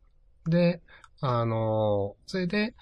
[0.47, 0.81] で、
[1.21, 2.75] あのそれで、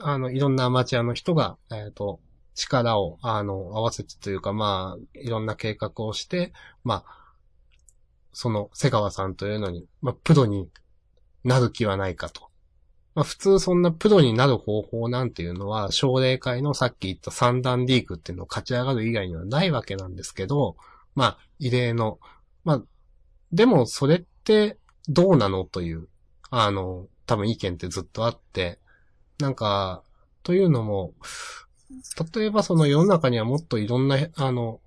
[0.00, 2.20] あの、いろんなアマチュアの人が、えっ、と、
[2.54, 6.52] 力を、あの、合わせてというか、まあ、いろんな計画をして、
[6.84, 7.34] まあ、
[8.32, 10.68] その、瀬川さんというのに、まあ、プロに
[11.44, 12.47] なる気はないかと。
[13.18, 20.76] まあ、普通そんなプロになる方法なんていうのは、奨励会のさっき言った三段リーグっていうのを勝ち上がる以外にはないわけなんですけど、
[21.16, 22.20] まあ、異例の、
[22.62, 22.82] まあ、
[23.50, 24.78] でもそれって
[25.08, 26.06] どうなのという、
[26.50, 28.78] あの、多分意見ってずっとあって、
[29.40, 30.04] なんか、
[30.44, 31.12] というのも、
[32.36, 34.80] 例えばその世の中にはもっといろんな、あの、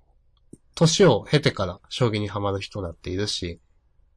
[0.74, 3.60] 年を経てから将棋にハマる人だっているし、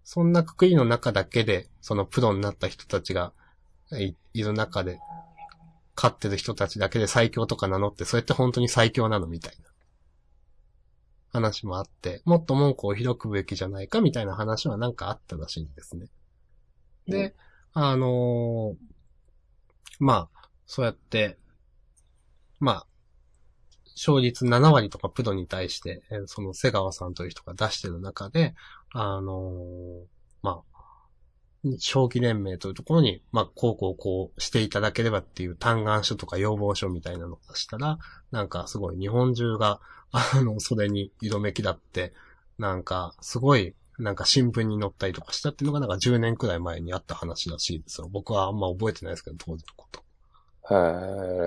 [0.05, 3.33] そんなくくりの中だけで、そのプロになった人たちが
[3.93, 4.99] いいる中で、
[5.95, 9.65] 勝ってる人たちだけで最強とか名乗って、それって本当に最強なのみたいな
[11.31, 16.07] 話もあって、もっと文句を広くべきじゃないかみたいな話はなんかあったらしいんですね。
[17.07, 17.35] で、
[17.73, 18.95] あのー
[19.99, 21.37] まあ、そうやって、
[22.59, 22.87] まあ、
[23.95, 28.55] 勝率7割とかプロに対して、えーその瀬川さんという人が出してる中で、
[28.91, 30.05] あのー
[30.41, 30.74] まあ、
[31.79, 37.97] 将棋連盟というところに、まあ、こうこうこうしていただければっていう嘆願書とか要望書みたいなのを出したら、
[38.31, 39.79] なんかすごい日本中が、
[40.11, 42.13] あの、それに色めきだって、
[42.57, 48.09] なんか、すごい、なんか新聞に載ったりとかしたっていうのがなんか10年くらい前にあった話らしいですよ。
[48.09, 50.03] 僕はあんま覚えてないですけど、当時のこと。
[50.69, 50.73] へ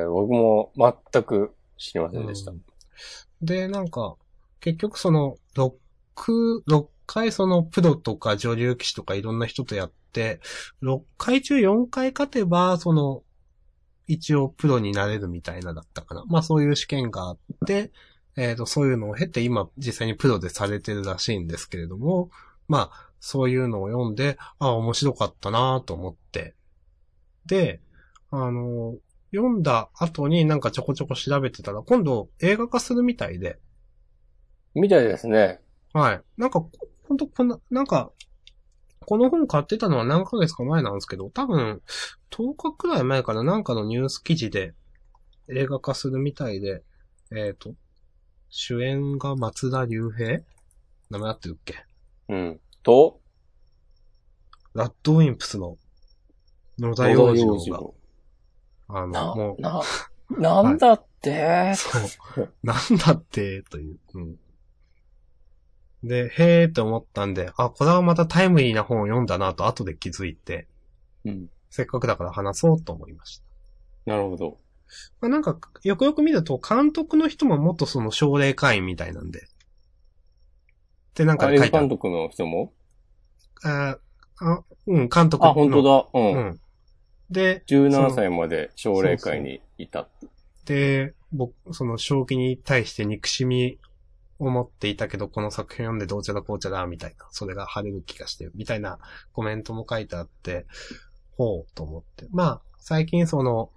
[0.07, 2.51] ー僕も全く知りませんでした。
[2.51, 2.63] うん
[3.43, 4.17] で、なんか、
[4.61, 5.73] 結局その、6、
[6.69, 13.23] 6回そのプロとか女流棋士とかいろんな人とやって、6回中4回勝てば、その、
[14.07, 16.25] 一応プロになれるみたいなだったかな。
[16.27, 17.93] まあそういう試験があって、
[18.37, 22.31] えっ、と、そういうのを経て今実際にプロでされてるらしいんですけれども、
[22.69, 26.55] まあ、そういうのを読んで、ああ、面白かったなと思って。
[27.47, 27.81] で、
[28.31, 28.97] あの、
[29.33, 33.59] 読んだ後になんかちょこちょこ調べてたら、今度映画化するみたいで、
[34.75, 35.61] みたいですね。
[35.93, 36.23] はい。
[36.37, 36.65] なんか、
[37.09, 38.13] ほんとこんな、なんか、
[39.09, 41.81] この本買ってたのは何ヶ月か前なんですけど、多分、
[42.31, 44.75] 10日くらい前からなんかのニュース記事で
[45.49, 46.83] 映画化するみたいで、
[47.35, 47.73] えっ、と、
[48.51, 50.43] 主演が松田龍平？
[51.09, 51.87] 名前合ってるっけ？
[52.29, 52.61] うん。
[52.83, 53.19] と、
[54.75, 55.79] ラッドウィンプスの
[56.79, 57.95] 野田野洋次郎
[58.89, 59.63] が、あの、なも、う、
[60.39, 62.49] な、なんだって、 そう。
[62.63, 63.99] なんだって、という。
[64.13, 64.37] うん。
[66.05, 70.69] で、へーって思ったんで、あ、これはまたタイムリーな本を読んだなと後で気づいて、
[71.25, 71.51] うん。
[71.71, 73.39] せっかくだから話そうと思いまし
[74.07, 74.13] た。
[74.13, 74.59] なるほど。
[75.21, 79.49] まあ、なんか、よくよく見ると、監督の人も元その奨励会員みたいなんで。
[81.15, 81.73] で、なんか書いてある。
[81.73, 82.73] 画監督の人も？
[83.65, 83.99] あ、
[84.39, 85.51] あうん、監督の。
[85.51, 86.07] あ、本当だ。
[86.15, 86.19] う。
[86.19, 86.61] うんん。
[87.29, 90.09] で、17歳まで奨励会にいた。
[90.65, 93.79] で、僕、その将棋に対して憎しみ
[94.39, 97.27] を持っていたけど、この作品読んでどうちゃだこうちゃだ、みたいな。
[97.31, 98.99] それが晴れる気がしてる、みたいな
[99.33, 100.67] コメントも書いてあって、
[101.37, 102.27] ほうと思って。
[102.31, 103.71] まあ、最近その、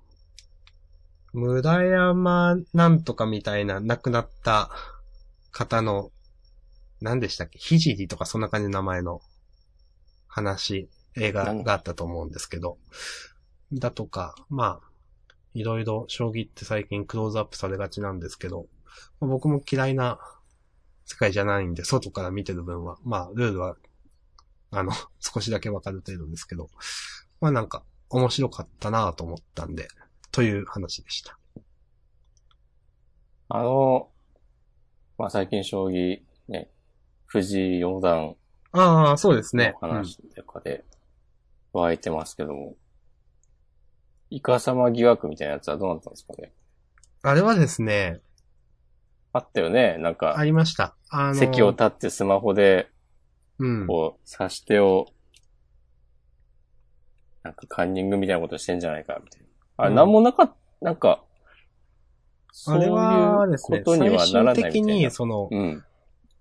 [1.34, 4.70] 村山なんとかみたいな亡くなった
[5.52, 6.12] 方の、
[7.00, 7.58] 何でしたっけ？
[7.58, 9.22] ひじりとかそんな感じの名前の
[10.28, 12.78] 話、映画があったと思うんですけど、
[13.74, 14.88] だとか、まあ、
[15.54, 18.68] いろいろ将棋って最近クローズアップされがちなんですけど、
[19.20, 20.20] 僕も嫌いな
[21.12, 23.76] 世界じゃないんで、外から見てる分は、まあ、ルールは、
[24.72, 26.70] あの、 少しだけわかる程度ですけど、
[27.42, 29.90] まあなんか、面白かったなと思ったんで、
[30.32, 31.38] という話でした。
[33.50, 34.10] あの、
[35.18, 36.72] まあ、最近将棋、ね、
[37.26, 38.36] 藤井四段
[38.72, 39.90] ああ、そうですねの。
[39.90, 40.86] 話とかで
[41.74, 42.78] 湧いてますけども、
[44.30, 46.54] イカ様疑惑みたいなやつはどうなったんですかね？
[47.24, 48.22] あれはですね、
[49.34, 50.96] あったよねなんあか、りました。
[51.10, 52.90] あの、席を立ってスマホで、
[53.60, 53.88] うん。
[53.88, 55.08] こう、指し手を、
[57.44, 59.48] なんかカンニングみたいなことしてんじゃないか、みたいな。
[59.78, 61.24] あれ、うんなんもなかった、なんか、
[62.68, 64.72] あれはですね、そういうことにはならないみたいな。
[64.72, 65.84] 最終的に、その、うん。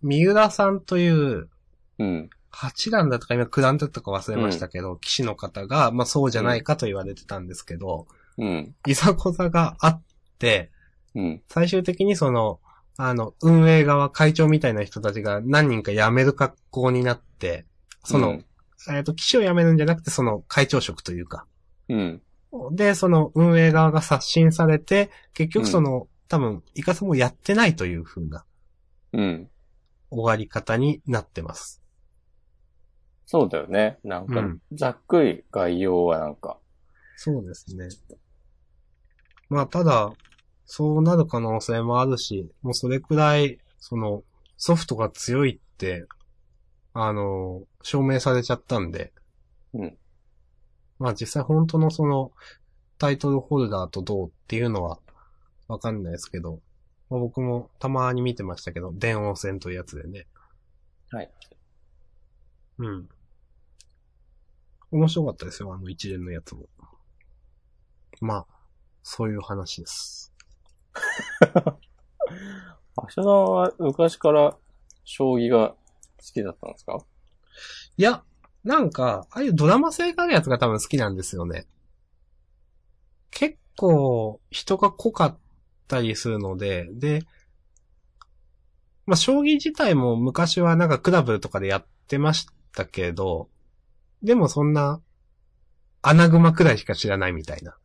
[0.03, 1.49] 三浦さんという、
[1.99, 2.31] うん。
[2.51, 8.75] 八段だったか今九段だったか忘れましたけど、騎士の方が、まあそうじゃないかと言われてたんですけど、うん。
[8.87, 10.03] いざこざがあっ
[10.39, 10.71] て、
[11.15, 11.43] うん。
[11.49, 12.59] 最終的にその、
[13.03, 17.65] あの、運営側、会長みたいな人たちが何人か辞める格好になって、
[18.05, 18.45] その、うん
[18.95, 21.47] えっ、と、騎士を辞めるんじゃなくて、その会長職というか。
[21.89, 22.23] うん。
[22.73, 28.45] で、その運営側が刷新されて、結局その、多分、イカスもやってないという風な
[29.13, 29.51] うん。
[30.11, 31.83] 終わり方になってます。
[33.27, 33.99] そうだよね。
[34.05, 36.59] なんかうん、ざっくり概要はなんか、
[37.17, 37.89] そうですね。
[39.49, 40.13] まあ、ただ、
[40.73, 44.23] そうなる可能性もあるし、もうそれくらい、その、
[44.57, 46.07] ソフトが強いって、
[46.93, 49.13] あの、証明されちゃったんで。
[49.75, 49.99] うん。
[51.01, 52.31] まあ実際本当のその、
[52.99, 55.01] タイトルホルダーとどうっていうのは、
[55.67, 56.61] わかんないですけど、
[57.11, 60.29] まあ、僕もたまに見てましたけど、電王戦というやつでね。
[61.11, 61.31] はい。
[62.79, 63.09] うん。
[64.93, 66.69] 面白かったですよ、あの一連のやつも。
[68.21, 68.47] まあ、
[69.03, 70.30] そういう話です。
[72.97, 74.57] 明日さんは昔から
[75.05, 75.77] 将棋が好
[76.33, 76.99] きだったんですか？
[77.97, 78.23] いや、
[78.65, 81.67] なんか、ああいうドラマ性があるやつが多分好きなんですよね。
[83.31, 85.39] 結構、人が濃かっ
[85.89, 87.23] たりするので、で、
[89.07, 93.49] まあ、将棋自体も昔はなんかクラブとかでやってましたけど、
[94.23, 95.01] でもそんな、
[96.03, 97.77] 穴熊くらいしか知らないみたいな。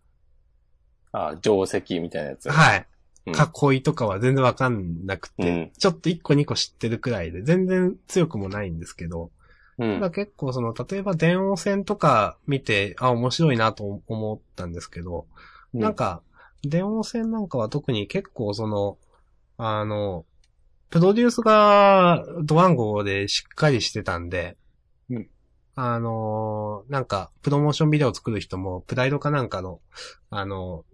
[1.12, 2.50] あ、定石みたいなやつ。
[2.50, 2.88] はい。
[3.28, 3.74] うん。
[3.74, 5.72] 囲いとかは全然わかんなくて、うん。
[5.78, 9.32] ちょっと一個二個知ってるくらいで、全然強くもないんですけど、
[9.78, 10.12] うん。
[10.12, 15.26] 結構その、例えば電王戦とか見て、あ、面白いなと思ったんですけど、
[15.74, 15.82] うん。
[15.82, 16.22] なんか、
[16.64, 18.98] 電王戦なんかは特に結構その、
[19.58, 20.26] あの、
[20.90, 24.58] プロデュースがドワンゴでしっかりしてたんで、
[25.10, 25.30] うん。
[25.76, 29.82] あの、なんか、プロモーションビデオ作る人も、プライドかなんかの、
[30.30, 30.86] あの、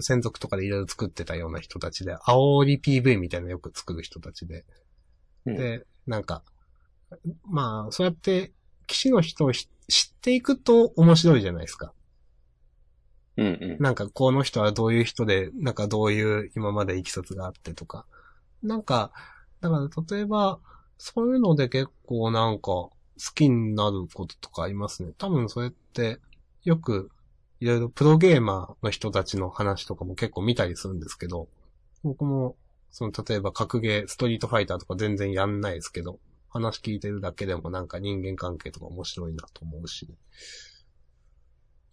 [0.00, 4.64] 専属とかでいろいろ作ってたような人たちで、煽り PV みたいなのよく作る人たちで、
[5.46, 6.42] うんで、なんか、
[7.44, 8.52] まあ、そうやって、
[8.86, 11.92] 騎士の人をひ知っていくと面白いじゃないですか。
[13.36, 13.82] うんうん。
[13.82, 18.04] なんか、この人はどういう人で、なんかどういう今までいきさつがあってとか。
[18.62, 19.12] なんか、
[19.60, 20.58] だから例えば、
[20.98, 22.92] そういうので結構なんか、好
[23.34, 25.12] きになることとかありますね。
[25.18, 26.20] 多分それって、
[26.64, 27.10] よく、
[27.60, 31.48] いろいろプロゲーマーの人たちの話とかも結構見たりするんですけど、
[32.02, 32.56] 僕も、
[32.90, 40.08] その、例えば格ゲー、ストリートファイターとか全然やんないですけど、話聞いてるだけでもなんか人間関係とか面白いなと思うし。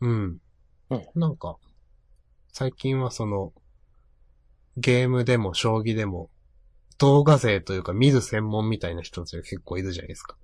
[0.01, 0.37] うん。
[0.91, 1.57] うんなんか、
[2.53, 3.53] 最近はその、
[4.77, 6.29] ゲームでも将棋でも、
[6.97, 10.37] 動画勢というか見る専門みたいな人たちが結構いるじゃないですか。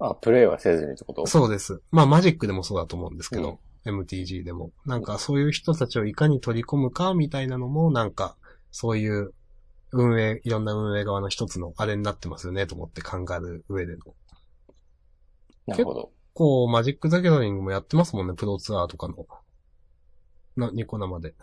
[0.00, 1.26] あ、プレイはせずにってこと？
[1.26, 1.80] そうです。
[1.90, 4.70] まあマジックでもそうだと思うんですけど、MTG でも。
[4.86, 8.36] なんかそういう人たちをいかに取り込むかみたいなのも、なんか、
[8.70, 9.32] そういう
[9.92, 14.02] 運営、いろんな運営側の一つのあれになってますよねと思って考える上での。
[15.66, 16.12] なるほど。
[16.34, 19.26] こう、マジック・ザ・ギャザリングもやってますもんね、プロツアーとかの。
[20.56, 21.34] な、ニコ生で。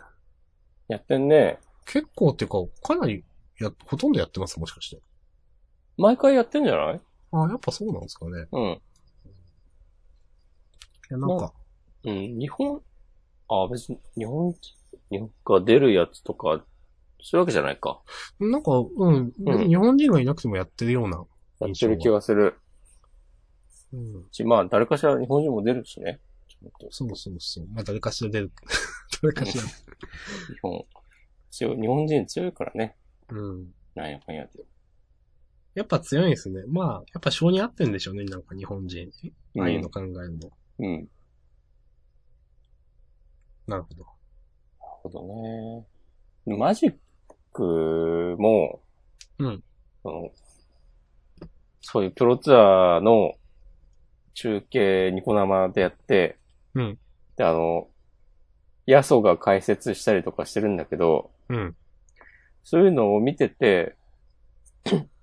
[0.88, 1.58] やってんね。
[1.84, 3.24] 結構っていうか、かなり、
[3.60, 5.02] や、ほとんどやってますもしかして。
[5.98, 7.00] 毎回やってんじゃない？
[7.32, 8.46] あやっぱそうなんですかね。
[8.52, 8.62] うん。
[8.62, 8.80] い
[11.10, 11.52] や、なんか、
[12.04, 12.82] うん、日本、
[13.48, 14.54] あ、別に、日本、
[15.10, 16.64] 日本が出るやつとか、
[17.22, 18.02] そういうわけじゃないか。
[18.38, 21.24] なんか、うん、別に日本人がいなくてもやってるような。
[21.60, 22.58] やってる気がする
[23.92, 24.24] うん。
[24.30, 26.20] し、まあ、誰かしら日本人も出るしね。
[26.90, 27.66] そうそうそう。
[27.68, 28.52] まあ、誰かしら出る。
[29.22, 29.64] 誰かしら。
[29.64, 29.70] 日
[30.62, 30.84] 本、
[31.50, 32.96] 強い、日本人強いからね。
[33.28, 33.74] うん。
[33.94, 34.64] なんやかんやで。
[35.76, 36.62] やっぱ強いですね。
[36.68, 39.10] まあ、やっぱ性に合ってんでしょうね、なんか日本人。
[39.60, 40.50] ああいうの考えるの。
[40.78, 41.08] うん。
[43.66, 44.06] なるなるほど。
[44.80, 45.22] ほど
[46.54, 46.56] ね。
[46.56, 46.94] マジッ
[47.52, 48.80] クも、
[49.38, 49.62] うん。
[50.02, 50.30] その、
[51.82, 53.34] そういうプロツアーの
[54.32, 56.38] 中継ニコ生でやって、
[56.74, 56.98] うん。
[57.36, 57.88] で、あの、
[58.86, 61.76] ヤソが解説したりとかしてるんだけど、うん。
[62.64, 63.94] そういうのを見てて、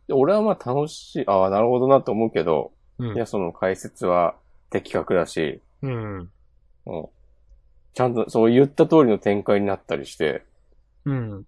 [0.07, 3.17] で俺はまあ楽しい、ああ、なるほどなと思うけど、うん。
[3.17, 4.35] ヤソの解説は
[4.69, 6.17] 的確だし、うん。
[6.19, 6.29] うん。
[7.93, 10.43] ちゃんとそう言った通りの展開になったりして、
[11.05, 11.45] うん。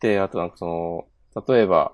[0.00, 1.92] で、あとなんかその、例えば、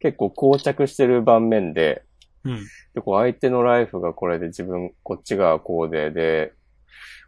[0.00, 2.02] 結構膠着してる盤面で、
[2.44, 2.60] うん。
[2.94, 6.52] で、こう相手のライフがこれで自分、こっちがこうで、で、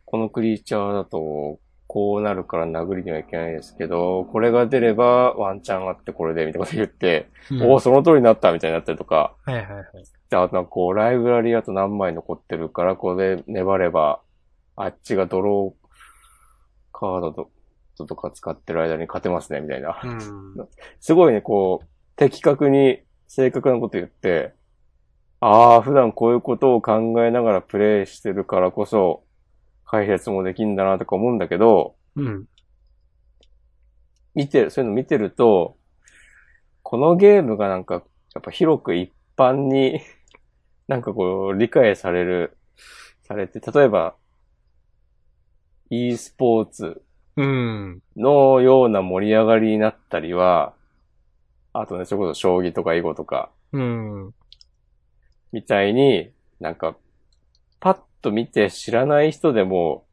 [0.05, 1.59] このクリーチャーだと、
[1.93, 9.85] ここうなるから殴りにはいけないですけど、これが出ればワンチャンあってこれで、みたいなこと言って、うんおお、その通りになったみたいになったりとか、はいはいはい。
[10.31, 14.23] で、あとなんかこう、ライブラリあと何枚残ってるから、これで粘れば、
[14.75, 17.51] あっちがドローカード
[17.99, 20.01] ととか使ってる間に勝てますね、みたいな。
[20.03, 20.69] うん。
[20.99, 21.87] すごいね、こう、
[22.17, 24.55] 的確に正確なこと言って、
[25.41, 29.25] ああ、普段こういうことを考えながらプレイしてるからこそ、
[29.93, 32.47] 解説もできんだなとか思うんだけど、うん。
[34.35, 35.77] 見てる、そういうの見てると、
[36.83, 38.03] このゲームがなんか、
[38.35, 40.01] やっぱ広く一般に、
[40.89, 42.57] なんかこう、理解される、
[43.25, 44.15] されて、例えば、
[45.91, 47.03] e スポーツ
[47.37, 48.03] うん。
[48.17, 50.73] のような盛り上がりになったりは、
[51.75, 54.35] あとね、それこそ将棋とか囲碁とか、うん。
[55.53, 56.31] みたいに、
[56.61, 56.97] なんか、
[58.23, 60.07] と見て知らない人でも、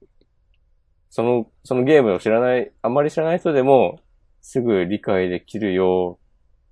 [1.10, 3.99] その、そのゲームを知らない、あまり知らない人でも、
[4.41, 6.20] すぐ理解できるよ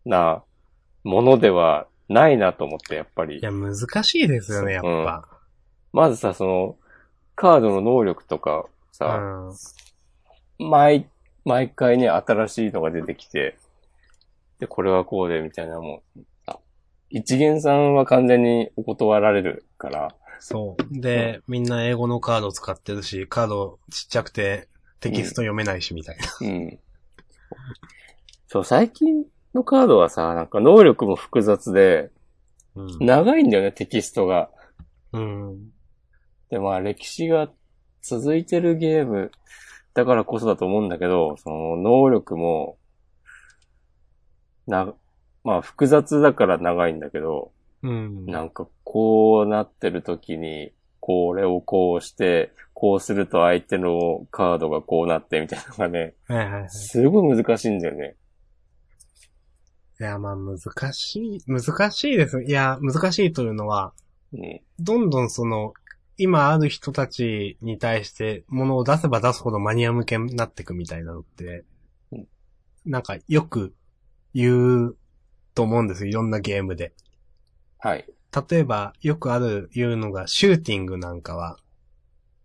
[0.05, 0.43] うな
[1.03, 3.41] ものではないなと思って、やっぱりい。
[3.41, 5.27] や、難しいですよね、やっぱ。
[5.93, 6.75] まずさ、その、
[7.35, 9.53] カードの能力とかうさ、ん。
[10.59, 11.07] 毎、
[11.45, 13.57] 毎回ね、新しいのが出てきて、
[14.59, 16.21] で、これはこうで、みたいなもん。
[16.47, 16.59] あ
[17.09, 20.99] 一元さんは完全にお断られるから、そう。
[20.99, 24.67] で、みんな英語のカード使ってるし、カードちっちゃくて
[24.99, 26.47] テキスト読めないし、みたいな。
[26.47, 26.79] うん。
[28.47, 32.11] そう、最近のカードはさ、なんか能力も複雑で、
[32.75, 33.05] うん。
[33.05, 34.49] 長いんだよね、テキストが。
[35.13, 35.69] うん。
[36.49, 37.49] で、まあ歴史が
[38.01, 39.31] 続いてるゲーム
[39.93, 42.77] だからこそだと思うんだけど、その能力も、
[44.67, 44.93] な、
[45.43, 47.51] まあ複雑だから長いんだけど、
[47.87, 48.25] うん。
[48.25, 56.69] なんかこうなってる時に、これをこうして、こうすると相手のカードがこうなってみたいなのがね、はいはいはい。
[56.69, 58.15] すごい難しいんだよね。
[59.99, 60.59] いや、まあ難
[60.93, 62.43] しい、難しいです。
[62.43, 63.93] いや、難しいというのは、
[64.33, 64.61] うん。
[64.79, 65.73] どんどんその、
[66.17, 71.63] 今ある人たちに対して物を出せば出すほどマニア向けになってくみたいなのって
[72.11, 72.27] うん、
[72.87, 73.75] なんかよく
[74.33, 74.97] 言う
[75.53, 76.09] と思うんですよ。
[76.09, 76.93] いろんなゲームで。
[77.79, 78.05] はい。
[78.49, 81.57] 例えば、よくある言うのが、シューティングなんかは、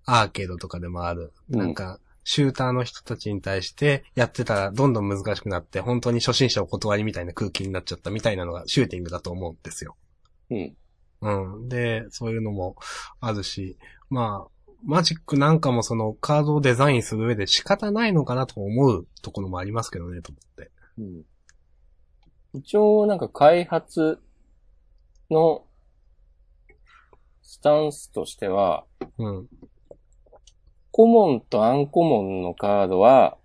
[0.05, 1.33] アーケードとかでもある。
[1.51, 9.97] うんなんか、シューターの人たちに対してやってたらどんどん難しくなって、本当に初心者お断りみたいな空気になっちゃったみたいなのがシューティングだと思うんですよ。
[10.51, 10.77] うん。
[11.21, 11.69] うん。
[11.69, 12.77] で、そういうのも
[13.21, 13.77] あるし、
[14.09, 14.53] まあ、
[14.85, 20.71] マジックなんかもそのカードをデザインする上で仕方ないのかなと思うところもありますけどね、と思って。
[20.99, 21.23] うん。
[22.55, 24.21] 一応、なんか開発
[25.33, 25.65] の
[27.43, 28.85] スタンスとしては、
[29.19, 29.49] うん。
[30.91, 33.37] コモンとアンコモンのカードは、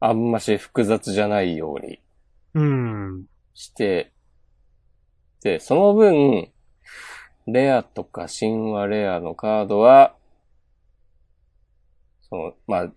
[0.00, 2.00] あんまし複雑じゃないように
[2.54, 3.26] うん。
[3.54, 4.12] して、
[5.42, 6.50] で、その分、
[7.46, 10.14] レアとか神話レアのカードは、
[12.28, 12.92] その、まあ、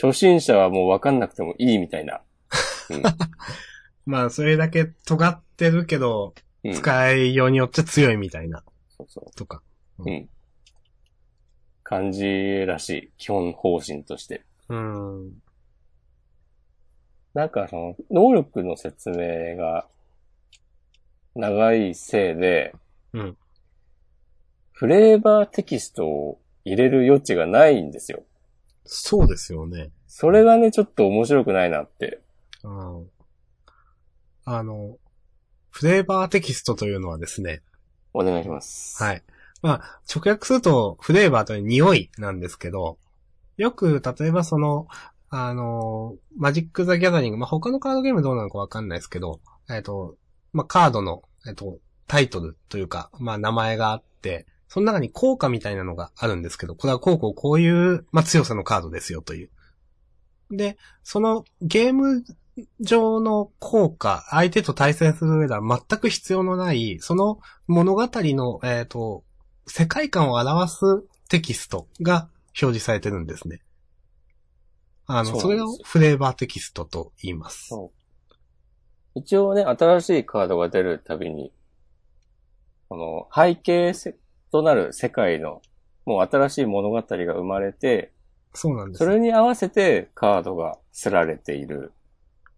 [0.00, 2.22] 初心者はもうわかんなくてもいいみたいな。
[4.06, 6.34] まあ、それだけ尖ってるけど、
[6.64, 6.74] うん。
[6.74, 8.62] 使いようによって強いみたいな、
[8.96, 9.36] そうそう。
[9.36, 9.62] とか。
[9.98, 10.28] うん。
[11.82, 13.10] 感じらしい。
[13.18, 14.42] 基本方針として。
[14.68, 15.42] うん。
[17.34, 19.86] なんかその、能力の説明が
[21.34, 22.74] 長いせいで、
[23.12, 23.36] うん。
[24.72, 28.22] フレーバーテキストを入れる余地がないんですよ。
[28.84, 29.90] そうですよね。
[30.06, 32.20] それがね、ちょっと面白くないなって。
[32.64, 33.10] うん。
[34.44, 34.98] あの、
[35.70, 37.62] フレーバーテキストというのはですね、
[38.12, 39.02] お願いします。
[39.02, 39.22] はい。
[39.62, 42.98] まあ、直訳すると、フレーバーという匂いなんですけど、
[43.56, 44.88] よく、例えばその、
[45.30, 49.40] あの、マジック・ザ・ギャザリング、まあ、他のカードゲームどうなのかわかんないですけど、
[49.70, 50.16] えっ、と、
[50.52, 59.50] まあ、カードの、えっ、と、タイトルというか、まあ、名前があって、その中に効果みたいなのがあるんですけど、これはこうこうこういう、まあ、強さのカードですよという。
[60.50, 62.24] で、そのゲーム
[62.80, 69.24] 上の効果、相手と対戦する上では全く必要のない、その物語の、えっ、と、
[69.66, 73.62] 世界観を表すテキストが表示されてるんですね。
[75.06, 77.70] あの、それをフレーバーテキストと言います。
[79.14, 81.52] 一応ね、新しいカードが出るたびに、
[82.88, 84.16] この背景せ
[84.50, 85.62] となる世界の、
[86.04, 88.12] もう新しい物語が生まれて、
[88.54, 89.10] そうなんですそ。
[89.10, 91.92] れに合わせてカードがすられている。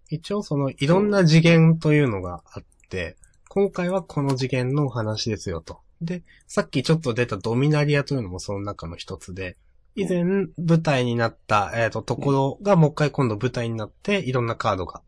[0.09, 3.17] 一応そのいろんな次元というのがあって、
[3.49, 5.81] 今回はこの次元のお話ですよと。
[6.01, 9.57] で、さっきちょっと出たドミナリアというのもその中の一つで、
[9.97, 15.03] 以前舞台になった、えっ、と、ところがもう一回今度舞台になって、いろんなカードが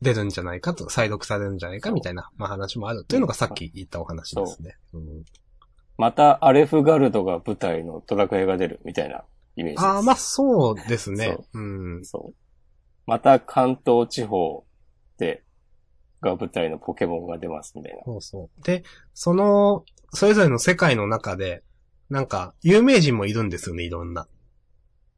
[0.00, 4.76] 出るんじゃないかと、再読されるんじゃないかみたいな、まあ話もあるというのがさっき言ったお話ですね。
[4.94, 5.24] うん
[6.00, 9.22] またアレフガルドが舞台のドラクエが出るみたいな
[9.54, 9.84] イメージです。
[9.84, 11.44] ああ、まあそうですねそ。
[11.52, 12.04] うん。
[12.06, 12.34] そう。
[13.10, 14.64] また関東地方
[15.18, 15.42] で、
[16.20, 18.04] が舞台のポケモンが出ますみたいな。
[18.04, 18.62] そうそう。
[18.62, 18.84] で、
[19.14, 21.64] その、それぞれの世界の中で、
[22.08, 24.28] なんか、有名人もいるんですよね、いろんな。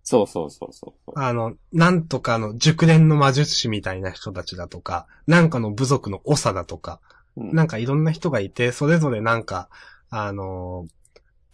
[0.05, 1.13] そうそうそうそう。
[1.17, 6.99] あの、なんとかの熟練の魔術師みたいな人たちだとか、なんかの部族の長だとか、
[7.37, 9.69] うんなんかいろんな人がいて、それぞれなんか、
[10.09, 10.93] あのー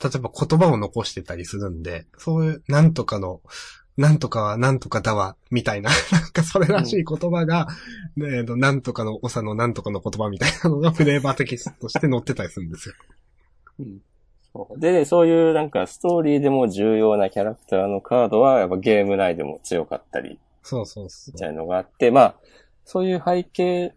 [0.01, 3.41] 例えば言葉を残してたりするんで、そういう、なんとかの、
[3.99, 7.67] なんとかはなんとかだわ、みたいな、 なんかそれらしい言葉が、
[8.17, 12.95] ねえとなんとかの長のなんとかの言葉みたいなのが フレーバーテキストとして載ってたりするんですよ。
[13.81, 14.01] うん
[14.77, 21.39] で、そういうなんかストーリーでも重要なキャラクターのカードはやっぱゲーム内でも強かったりそうそうそうみ。
[21.39, 22.35] たいなのがあって、まあ、
[22.85, 23.95] そういう背景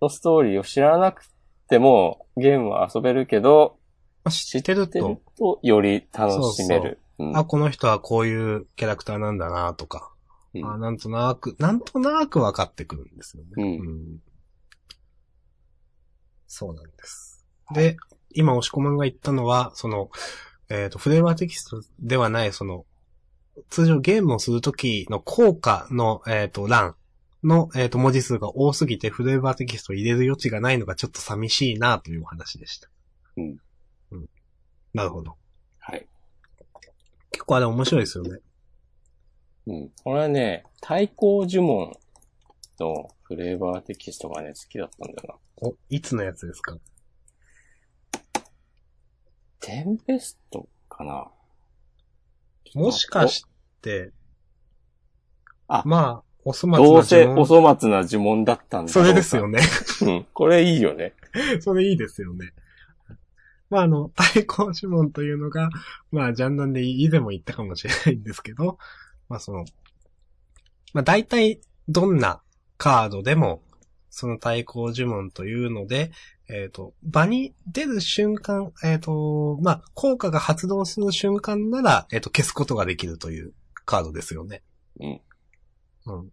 [0.00, 1.28] のストーリーを知らなく
[1.68, 3.76] てもゲームは遊べるけど、
[4.24, 5.20] まあ知ってると
[5.62, 6.98] より楽しめる。
[7.20, 10.12] うんあ、この人はこういうキャラクターなんだなとか、
[10.54, 13.50] うんあなんとなく、なんとなく分かってくるんですよね。
[13.56, 14.20] うん
[16.46, 17.46] そうなんです。
[17.72, 17.96] で、
[18.32, 20.10] 今、押し込まんが言ったのは、その、
[20.68, 22.86] えっ、と、フレーバーテキストではない、その、
[23.68, 26.96] 通常ゲームをするときの効果の、えっ、と、欄
[27.44, 32.88] の、えっ、と、文字数が多すぎて、フレーバーテキストを入れる余地がないのがちょっと寂しいなというお話でした。
[33.36, 33.56] うん。
[34.10, 34.28] うん。
[34.92, 35.36] なるほど。
[35.78, 36.06] はい。
[37.40, 38.38] 結構あれ面白いですよね。
[39.66, 39.90] うん。
[40.04, 41.90] 俺はね、対抗呪文
[42.78, 45.68] のフレーバーテキストがね、好きだったんだよな。
[45.68, 46.76] お、いつのやつですか？
[49.60, 51.28] テンペストかな
[52.74, 53.46] もしかし
[53.80, 54.12] て、
[55.66, 59.48] あまあ、お粗末などうせ呪文お粗末な呪文だったんだそうれですよ。
[59.48, 59.60] ね。
[60.02, 60.26] うん。
[60.34, 61.14] これいいよね。
[61.60, 62.52] それいいですよね。
[63.70, 65.70] まあ、あの、 対抗呪文というのが、
[66.10, 68.78] まあ、ジャンダンで以前も言ったかもしれないんですけど、
[69.28, 69.64] まあ、その、
[70.92, 72.42] まあ、大体、どんな
[72.76, 73.62] カードでも、
[74.10, 76.10] その対抗呪文というので、
[76.48, 83.54] えっ、と、場に出る瞬間、えっ、と、まあ、効果が発動する瞬間なら、えっ、と、消すことができるという
[83.84, 84.62] カードですよね。
[84.98, 85.20] うん。
[86.06, 86.30] うん。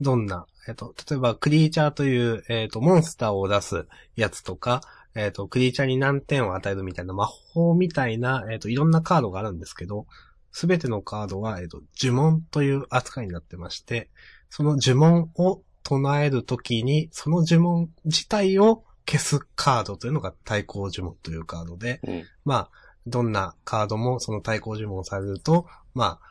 [0.00, 3.86] どんな、えっ、と、例えば、クリーチャーという、えっ、と、モンスターを出す
[4.16, 4.80] やつとか、
[5.14, 10.06] えっ、と、クリーチャーに何点を与えるみたいな魔法みたいな、えっ、と、いろんなカードがあるんですけど、
[10.52, 14.10] すべてのカードは、えっ、と、呪文という扱いになってまして、
[14.48, 22.24] その呪文を唱えるときに、その呪文自体を消すカードというのが対抗呪文というカードで、うん。
[22.44, 22.70] まあ、
[23.06, 26.30] どんなカードもその対抗呪文をされると、まあ、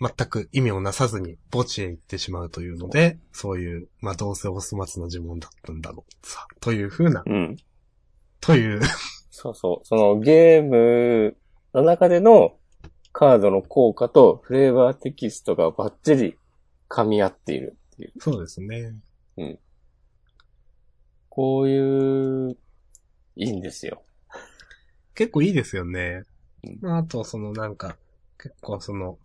[0.00, 6.26] 全く意味をなさずに墓地へ行ってしまうというので、そういう、まあ、どうせお粗末な呪文だったんだろう。
[6.26, 7.56] さ、というふうな、うん。
[8.42, 8.80] という、
[9.30, 9.86] そうそう。
[9.86, 11.36] そのゲーム
[11.72, 12.58] の中での
[13.12, 16.36] カードの効果とフレーバーテキストがバッチリ
[16.88, 18.12] 噛み合っているっていう。
[18.18, 18.94] そうですね。
[21.28, 22.58] こういう、
[23.36, 24.02] いいんですよ。
[25.14, 26.24] 結構いいですよね
[26.64, 26.78] うん。
[26.82, 27.96] まあ、あと、そのなんか、
[28.38, 29.18] 結構その、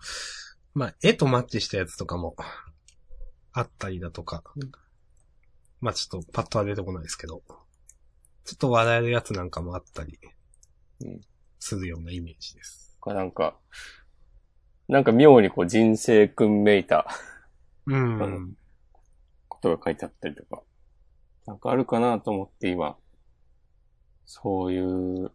[0.73, 2.35] まあ、絵とマッチしたやつとかも、
[3.51, 4.43] あったりだとか。
[5.81, 7.41] まあ、ちょっとパッとは出てこないですけど、
[8.47, 10.17] ちょっと笑えるやつなんかもあったり
[11.01, 11.21] うん、
[11.59, 12.97] するようなイメージです。
[12.99, 13.55] これなんか、
[14.87, 17.05] なんか妙にこう人生訓めいた
[17.85, 18.19] うん。
[18.19, 18.57] うん
[19.49, 20.61] ことが書いてあったりとか、
[21.45, 22.95] なんかあるかなと思って今、
[24.25, 25.31] そういう、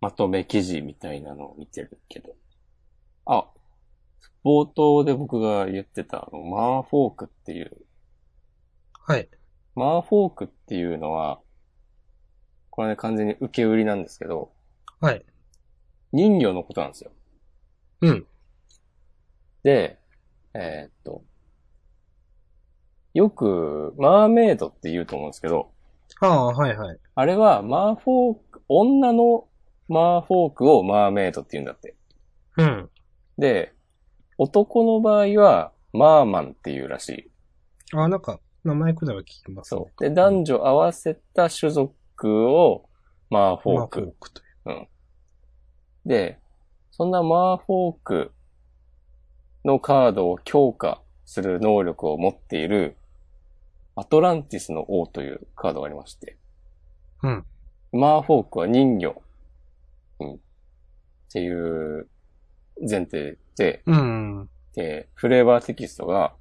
[0.00, 2.34] まとめ記事みたいなのを見てるけど。
[3.26, 3.48] あ、
[4.44, 7.76] 冒頭で僕が言ってた、あのマーフォークっていう、
[8.92, 9.28] はい。
[9.74, 11.40] マーフォークっていうのは、
[12.78, 14.52] これね完全に受け売りなんですけど、
[15.00, 15.24] はい。
[16.12, 17.10] 人魚のことなんですよ。
[18.02, 18.26] うん。
[19.64, 19.98] で、
[20.54, 21.24] えーっと、
[23.14, 25.72] よく、マーメイドって言うと思うんですけど、
[26.20, 26.98] ああ、はいはい。
[27.16, 29.48] あれは、マーフォーク、女の
[29.88, 31.96] マーフォークをマーメイドって言うんだって。
[32.58, 32.88] うん。
[33.38, 33.74] で、
[34.36, 37.30] 男の場合は、マーマンっていうらしい。
[37.96, 39.80] ああ、なんか、名前くらいは聞きます、ね。
[39.80, 40.00] そう。
[40.00, 42.88] で、男女合わせた種族を、
[43.30, 44.00] マーフォーマク。
[44.00, 44.88] フォークという。
[46.06, 46.38] で、
[46.90, 48.32] そんなマーフォーク
[49.64, 52.96] のカードを強化する能力を持っている、
[53.94, 56.38] アトランティスの王というカードがありまして、
[57.22, 57.44] うん。
[57.92, 59.22] マーフォークは人魚、
[60.20, 60.38] うん、っ
[61.30, 62.08] ていう
[62.80, 64.48] 前提で、うん。
[64.74, 66.34] で、フレーバーテキストが、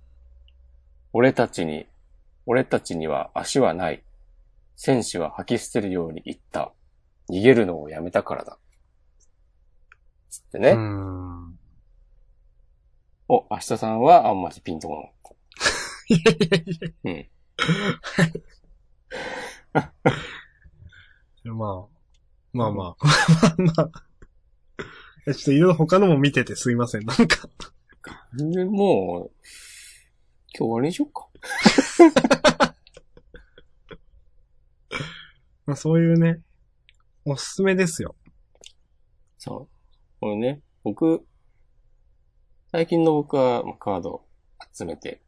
[1.14, 1.88] 俺たちに、
[2.46, 4.04] 俺たちには足はない。
[4.78, 6.72] 戦士は吐き捨てるように言った。
[7.30, 8.60] 逃げるのをやめたからだ。
[10.30, 10.70] つってね。
[10.70, 11.60] うん。
[13.28, 16.20] お、明日さんはあんまりピンとこない。
[16.20, 16.38] いやい
[16.80, 17.28] やいうん。
[21.44, 21.98] や、 まあ。
[22.54, 23.06] まあまあ。
[23.58, 23.92] まあまあ。
[25.26, 27.06] ちょっといろいろ他のも見ててすいません。
[27.06, 27.50] なんか。
[28.34, 29.38] でもう、
[30.54, 31.28] 今日終わりにしよっか。
[35.68, 36.40] まあそういうね、
[37.26, 38.16] おすすめですよ。
[39.38, 40.20] そう。
[40.22, 41.26] これね、僕、
[42.72, 44.24] 最近の僕はまあカード
[44.74, 45.22] 集めて、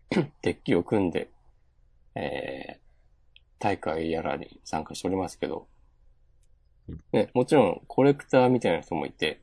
[0.42, 1.30] デッキを組んで、
[2.14, 2.78] えー、
[3.58, 5.66] 大会やらに参加しておりますけど、
[7.12, 9.42] ね、もちろんコレクターみたいな人もいて、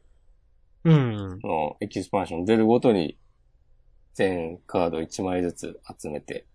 [0.83, 1.39] うん。
[1.41, 3.17] そのエキスパンション出るごとに
[4.13, 6.45] 全カード1枚ずつ集めて、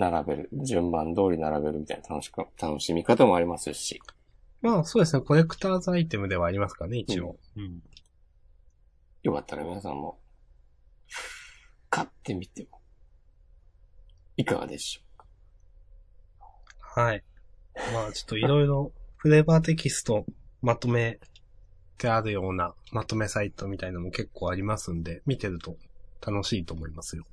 [0.00, 0.48] 並べる。
[0.64, 4.00] 順番通り並べるみたいな楽しか、楽しみ方もありますし。
[4.62, 7.36] まあそうですね、コレクターズアイテムではありますからね、一応。
[7.56, 7.82] うん。
[9.22, 10.18] よかったら皆さんも、
[11.90, 12.80] 買ってみても、
[14.36, 15.00] いかがでしょ
[16.80, 17.22] はい。
[17.92, 20.24] まあちょっといろいろフレーバーテキスト
[20.62, 21.20] まとめ
[21.98, 25.76] てあるようなまとめサイトみたいなのも結構ありますんで、見てると
[26.26, 27.24] 楽しいと思いますよ。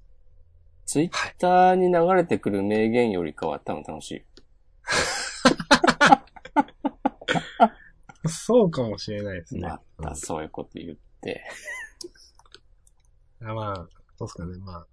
[0.88, 0.90] う。
[0.90, 4.26] ツイッターに流れてくる名言よりかは多分楽しい。
[8.30, 9.62] そうかもしれないですね。
[9.98, 11.44] またそういうこと言って。
[13.44, 14.88] あまあ、そうっすかね、まあ。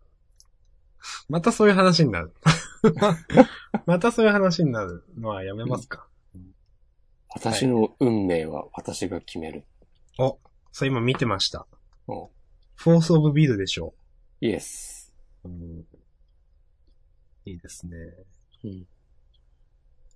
[1.28, 2.34] またそういう話になる。
[3.86, 6.06] またそういう話になるのはやめますか。
[7.34, 9.64] 私の運命は私が決める。
[10.18, 10.38] お、
[10.70, 11.66] そう今見てました。
[12.06, 12.30] お
[12.76, 13.94] フォースオブビルでしょ
[14.40, 14.93] イエス。
[15.44, 15.48] う。
[15.48, 15.84] うん、
[17.44, 17.96] いいですね。
[18.64, 18.86] うん。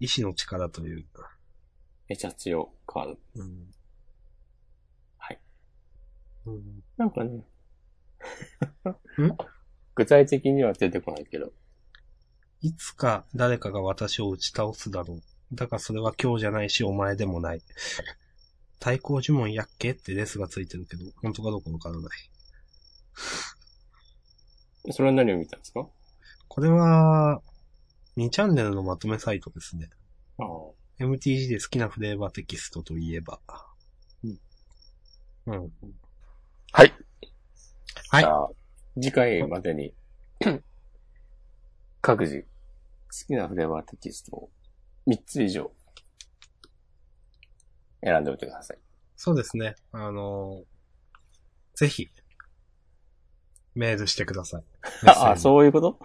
[0.00, 1.04] 意志の力という。
[2.08, 3.18] めちゃ強カード。
[3.36, 3.74] うん、
[5.18, 5.40] はい。
[6.46, 6.82] うん。
[6.96, 7.30] なんかね。
[7.36, 7.44] ん？
[9.94, 11.52] 具体的には出てこないけど。
[12.60, 15.22] いつか誰かが私を打ち倒すだろう。
[15.52, 17.62] だがそれは今日じゃないしお前でもない。
[18.80, 19.90] 対抗呪文やっけ？
[19.90, 22.10] ってレスがついてるけど、本当かどうかわからない。
[24.90, 25.86] それは何を見たんですか？
[26.48, 27.42] これは、
[28.16, 29.90] 2チャンネルのまとめサイトですね。
[30.38, 30.46] ああ。
[31.04, 33.40] MTG で好きなフレーバーテキストといえば。
[34.24, 34.40] うん。
[35.46, 35.72] うん。
[36.72, 36.92] はい。
[38.10, 38.48] はいじゃあ、
[38.94, 39.94] 次回までに、
[42.00, 42.46] 各自、好
[43.26, 44.50] きなフレーバーテキストを
[45.06, 45.70] 3つ以上、
[48.02, 48.78] 選んでおいてください。
[49.16, 49.76] そうですね。
[49.92, 50.78] あのー
[51.74, 52.08] ぜひ、
[53.78, 54.64] メールしてください。
[55.06, 55.98] ああ、そういうこと？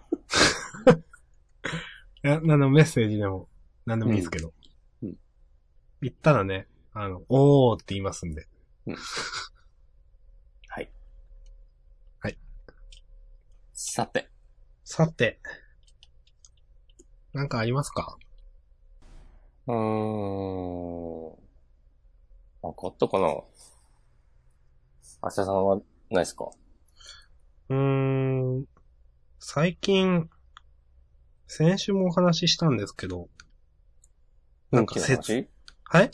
[2.23, 3.49] いや、なんでもメッセージでも、
[3.85, 4.49] なんでもいいですけど。
[5.01, 5.17] うんうん
[6.01, 8.45] 言ったらね、あの、おーって言いますんで。
[10.67, 10.91] はい。
[12.19, 12.37] はい。
[13.71, 14.29] さて、
[14.83, 15.39] さて、
[17.31, 18.17] なんかありますか？
[19.67, 21.31] うーん。
[22.69, 23.27] あ、買ったかな？
[23.27, 23.45] 明
[25.23, 25.81] 日さんはな
[26.19, 26.49] いですか？
[27.69, 27.77] うー
[28.59, 28.65] ん、
[29.39, 30.29] 最近、
[31.47, 33.29] 先週もお話ししたんですけど、
[34.71, 35.47] なんか運気の説、話
[35.85, 36.11] はい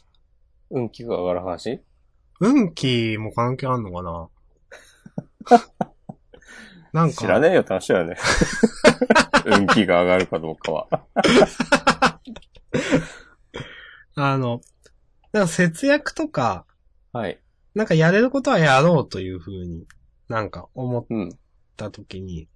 [0.70, 1.82] 運気が上がる話？
[2.40, 4.30] 運気も関係あんのかな？
[6.94, 8.18] なんか、知らねえよって話だよね。
[9.46, 10.88] 運気が上がるかどうかは。
[14.16, 14.62] あの、
[15.32, 16.66] なんか節約とか、
[17.14, 17.40] はい。
[17.76, 19.86] なんかやれることはやろうというふうに
[20.30, 21.30] なんか思っうん。
[21.76, 22.48] たときに、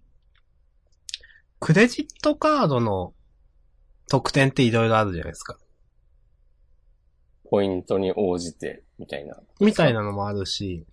[1.60, 3.14] クレジットカードの
[4.10, 5.58] 特典っていろいろあるじゃないですか。
[7.50, 9.38] ポイントに応じて、みたいな。
[9.60, 10.86] みたいなのもあるし、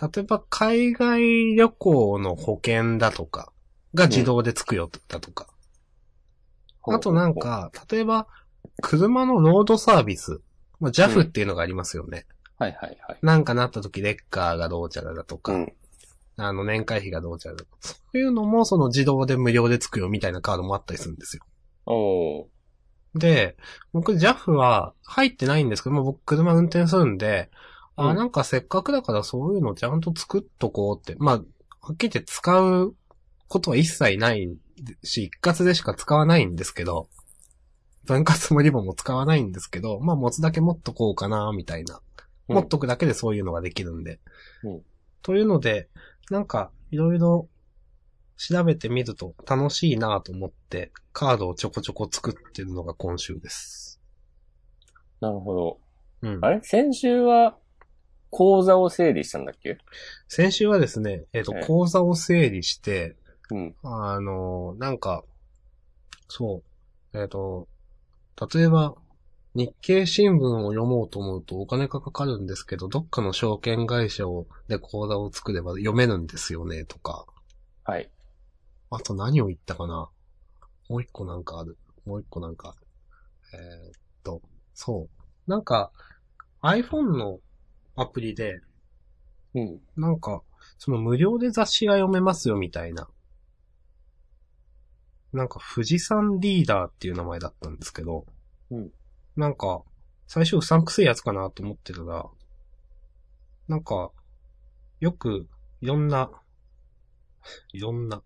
[0.00, 3.52] 例えば海外旅行の保険だとか
[3.94, 5.48] が自動でつくよだとか。
[6.84, 8.26] あとなん、か、例えば
[8.80, 10.40] 車のロードサービス。
[10.80, 12.26] まあ、JAF っていうのがありますよね。
[12.58, 13.18] はいはいはい。
[13.22, 15.72] なんかなった時レッカーがどうちゃらだとか、うん。
[16.36, 17.78] あの年会費がどうちゃらだとか。
[17.82, 21.44] そういうのもその自動で無料でつくよみたいなカードもあったりするんですよ。
[21.86, 22.46] おー。
[23.14, 23.56] で、
[23.92, 27.50] 僕 JAF は入ってないんですけども、僕車運転するんで、
[27.96, 31.16] あ、うんなんかせっかくだからそういうのちゃんと作っとこうって。
[31.18, 32.94] まあ、はっきり言って使う
[33.48, 34.56] ことは一切ない
[35.02, 37.08] し、一括でしか使わないんですけど、
[38.04, 42.00] 分割もリボンも使わないんですけど、まあ持つだけ持っとこうかな、みたいな
[42.48, 44.20] うん持っとくだけでそういうのができるんで。
[44.64, 44.82] うん
[45.22, 45.88] というので、
[46.32, 47.46] なんか、いろいろ
[48.38, 54.00] 調べてみると楽しいなと思って、カードをちょこちょこ作ってるのが今週です。
[55.20, 55.78] なるほど。
[56.22, 56.48] うんあ。
[56.52, 56.62] れ？
[56.62, 57.58] 先週は、
[58.30, 59.76] 講座を整理したんだっけ？
[60.26, 63.14] 先週はですね、えっ、とええ、講座を整理して、
[63.50, 63.74] うん。
[63.82, 65.24] あの、なんか、
[66.28, 66.62] そ
[67.12, 67.68] う、えっ、と、
[68.54, 68.94] 例えば、
[69.54, 77.26] 日経新聞を読もうと思うとお金がかかるんですけど、どっかの証券会社をで講座を作れば読めるんですよね、とか。
[77.84, 78.10] はい。
[78.90, 80.08] あと何を言ったかな？
[80.88, 81.76] もう一個なんかある。
[82.06, 82.86] もう一個なんかある。
[83.54, 84.40] えーっと、
[84.74, 85.08] そ
[85.46, 85.50] う。
[85.50, 85.92] なんか、
[86.62, 87.40] iPhone の
[87.94, 88.60] アプリで、
[89.54, 89.80] うん。
[89.96, 90.42] なんか、
[90.78, 93.08] その無料で雑誌が読めますよみたいな。
[95.32, 98.26] なんか富士山リーダーっていう名前だったんですけど、
[98.70, 98.90] うん
[99.36, 99.82] なんか、
[100.26, 102.26] 最初うさんくせえやつかなと思ってたら、
[103.68, 104.10] なんか、
[105.00, 105.48] よく、
[105.80, 106.30] いろんな、
[107.72, 108.22] いろんな、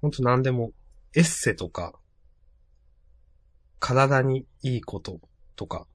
[0.00, 0.72] ほんと何でも、
[1.14, 1.94] エッセとか、
[3.78, 5.20] 体にいいこと
[5.54, 5.86] とか、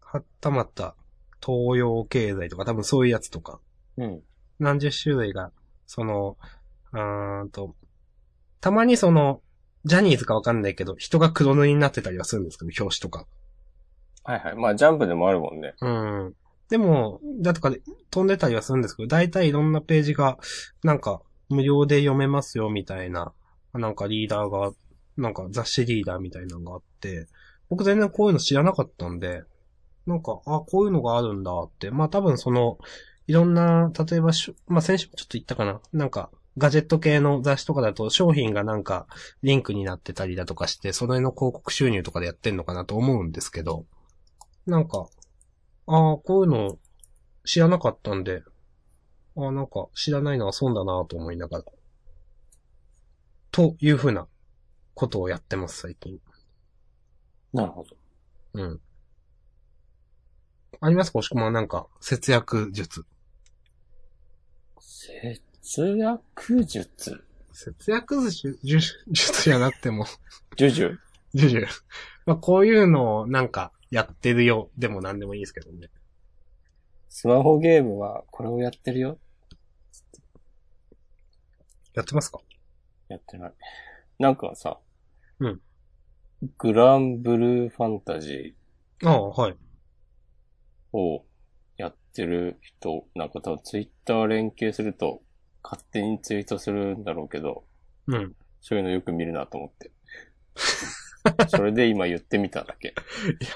[0.00, 0.96] はったまた、
[1.44, 3.60] 東洋経済とか、多分そういうやつとか、
[3.96, 4.22] うん。
[4.58, 5.50] 何十種類が、
[5.86, 6.36] その、
[6.92, 7.74] うーんと、
[8.60, 9.42] たまにその、
[9.84, 13.26] ジャニーズかわかんないけど、人が黒塗りになってたりはするんですけど、表紙とか。
[14.24, 14.54] はいはい。
[14.56, 15.74] まあ、ジャンプでもあるもんね。
[15.80, 16.34] うん。
[16.70, 17.80] でも、だとかで
[18.10, 20.38] 飛んでたりはするんですけど、大体いろんなページが、
[20.82, 21.20] なんか、
[21.50, 23.34] 無料で読めますよ、みたいな、
[23.74, 24.72] なんかリーダーが、
[25.16, 27.28] なんか雑誌リーダーみたいなのがあって、
[27.68, 29.42] 僕全然こういうの知らなかったんで、
[30.06, 31.90] なんか、あ、こういうのがあるんだって。
[31.90, 32.78] まあ多分その、
[33.26, 35.80] いろんな、例えばしゅ、まあ先週もちょっと言ったかな。
[35.92, 39.06] なんか、ガジェット系の雑誌とかだと商品がなんか
[39.42, 43.86] リンクになってたりだとかして、それの広告収入とかでやってんのかなと思うんですけど、
[44.66, 45.08] なんか、
[45.86, 46.78] ああ、こういうの
[47.44, 48.42] 知らなかったんで、
[49.36, 51.64] ああ、なんか知らないのは損だなと思いながら。
[53.50, 54.26] というふうな
[54.94, 56.18] ことをやってます、最近。
[57.52, 57.96] なるほど。
[58.54, 58.80] うん。
[60.80, 61.12] あります？
[61.12, 63.04] か押し込まんなんか、節約術。
[64.78, 65.42] 節
[65.96, 70.06] 約術節約術、術術じゃなくても、
[70.56, 70.98] ジュジュ
[71.34, 71.66] ジュジュ。
[72.26, 74.70] まあ、こういうのをなんか、やってるよ。
[74.76, 75.88] でも何でもいいですけどね。
[77.08, 79.18] スマホゲームはこれをやってるよ
[81.94, 82.40] やってますか？
[83.08, 83.52] やってない。
[84.18, 84.78] なんかさ、
[85.38, 85.60] うん。
[86.58, 88.56] グランブルーファンタジ
[89.04, 89.52] ああ、はい。
[90.92, 91.24] ーを
[91.76, 95.22] やってる人、なんか多分ツイッター連携すると
[95.64, 97.64] 勝手にツイートするんだろうけど、
[98.06, 98.36] うん。
[98.60, 99.90] そういうのよく見るなと思って。
[101.48, 102.88] それで今言ってみただけ。
[102.88, 102.92] い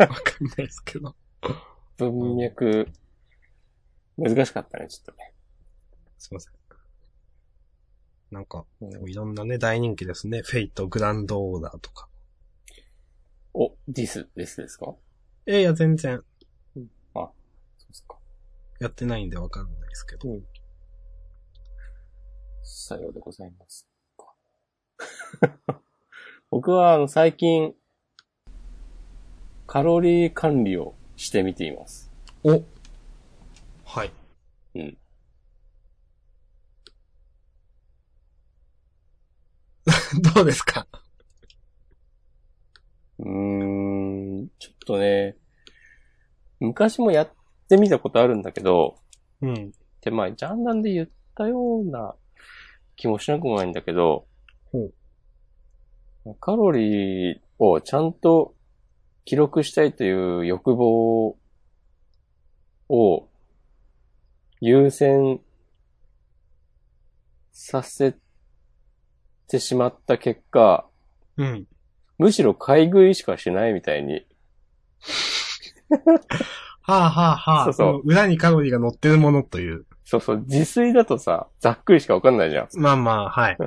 [0.00, 1.14] や、わかんないですけど。
[1.98, 2.88] 文脈、
[4.16, 5.34] 難しかったね、ちょっとね。
[6.18, 6.54] すいません。
[8.30, 10.42] なんか、うんいろんなね、大人気ですね。
[10.42, 12.08] フェイト、グランドオーダーとか。
[13.54, 14.94] お、ディス、ディスですか？
[15.46, 16.22] えいや、全然、
[16.74, 16.88] そう
[17.88, 18.18] ですか。
[18.80, 20.28] やってないんでわかんないですけど。
[20.30, 20.46] うん。
[22.70, 23.88] さようでございます。
[26.50, 27.74] 僕は、あの、最近、
[29.66, 32.10] カロリー管理をしてみています。
[32.44, 32.62] お
[33.84, 34.12] はい。
[34.74, 34.98] うん。
[40.34, 40.86] どうですか？
[43.18, 45.36] うーん、ちょっとね、
[46.60, 47.30] 昔もやっ
[47.68, 48.98] てみたことあるんだけど、
[49.40, 49.72] うん。
[50.02, 52.14] で、まあ、ジャンダンで言ったような
[52.98, 54.26] 気もしなくもないんだけど
[54.72, 58.54] ほ、カロリーをちゃんと
[59.24, 61.36] 記録したいという欲望
[62.88, 63.28] を
[64.60, 65.40] 優先
[67.52, 68.16] させ
[69.46, 70.86] てしまった結果、
[71.36, 71.66] うん。
[72.18, 74.26] むしろ買い食いしかしないみたいに、
[76.82, 77.64] はあはあはあ。
[77.64, 79.86] そうそうの裏にカロリーが乗ってるものという。
[80.10, 82.68] そうそう、自炊だとさ、ざっくりしかわかんないじゃん。
[82.78, 83.58] まあまあ、はい。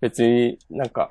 [0.00, 1.10] 別になんか、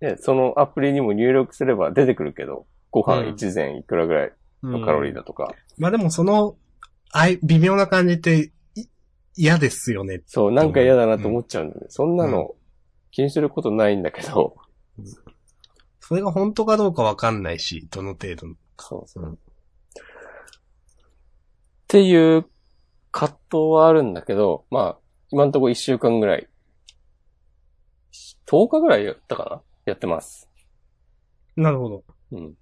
[0.00, 4.32] ね、そのアプリにも入力すれば出てくるけど、ご飯一膳いくらぐらい
[4.64, 6.56] のカロリーだとか、まあでもその、
[7.12, 8.88] あい、微妙な感じって、い
[9.36, 10.22] 嫌ですよね。
[10.26, 11.86] そう、なんか嫌だなと思っちゃうんだよね。
[11.90, 12.56] そんなの
[13.12, 14.56] 気にすることないんだけど、
[16.00, 18.54] それが本当かどうかわかんないし、どの程度の。
[18.78, 19.24] そうそう。
[19.24, 19.38] うん
[21.86, 22.44] っていう
[23.18, 24.98] 葛藤はあるんだけど、まあ、
[25.30, 26.50] 今のところ1週間ぐらい、
[28.46, 29.62] 10日ぐらいやったかな？
[29.86, 30.50] やってます。
[31.56, 32.04] なるほど。
[32.32, 32.48] うん。
[32.48, 32.54] い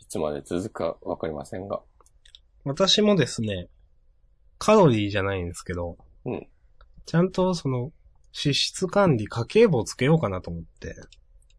[0.00, 1.80] つつまで続くかわかりませんが。
[2.64, 3.68] 私もですね、
[4.58, 5.96] カロリーじゃないんですけど、
[6.26, 6.46] うん。
[7.06, 7.92] ちゃんとその、
[8.38, 10.94] 脂質管理、家計簿をつけようかなと思って、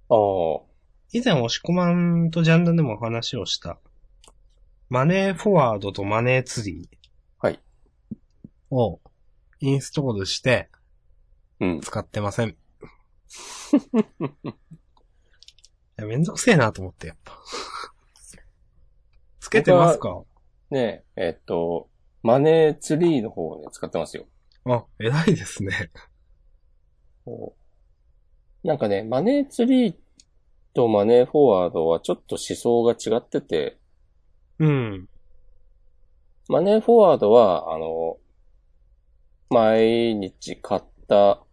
[0.10, 0.68] ああ。
[1.12, 3.80] 以前押し込まんとジャンルでもお話をした、
[4.90, 6.90] マネーフォワードとマネーツリはい。
[6.90, 6.97] ー
[8.70, 9.00] を
[9.60, 10.70] インストールして
[11.60, 11.82] うん。
[11.82, 12.50] 使ってません。
[12.50, 12.56] い
[15.98, 17.38] や、めんどくせえなと思って、やっぱ。
[19.40, 20.24] つけてますか？
[20.70, 21.90] ねえ、えっと、
[22.22, 24.26] マネーツリーの方をね、使ってますよ。
[24.66, 25.92] あ、偉いですね。
[28.64, 29.96] なんかね、マネーツリー
[30.74, 33.78] とマネーフォワードはちょっと思想が違ってて、
[34.60, 35.10] うん。
[36.50, 38.18] マネーフォワードは、あの、
[39.50, 41.44] 毎日買った、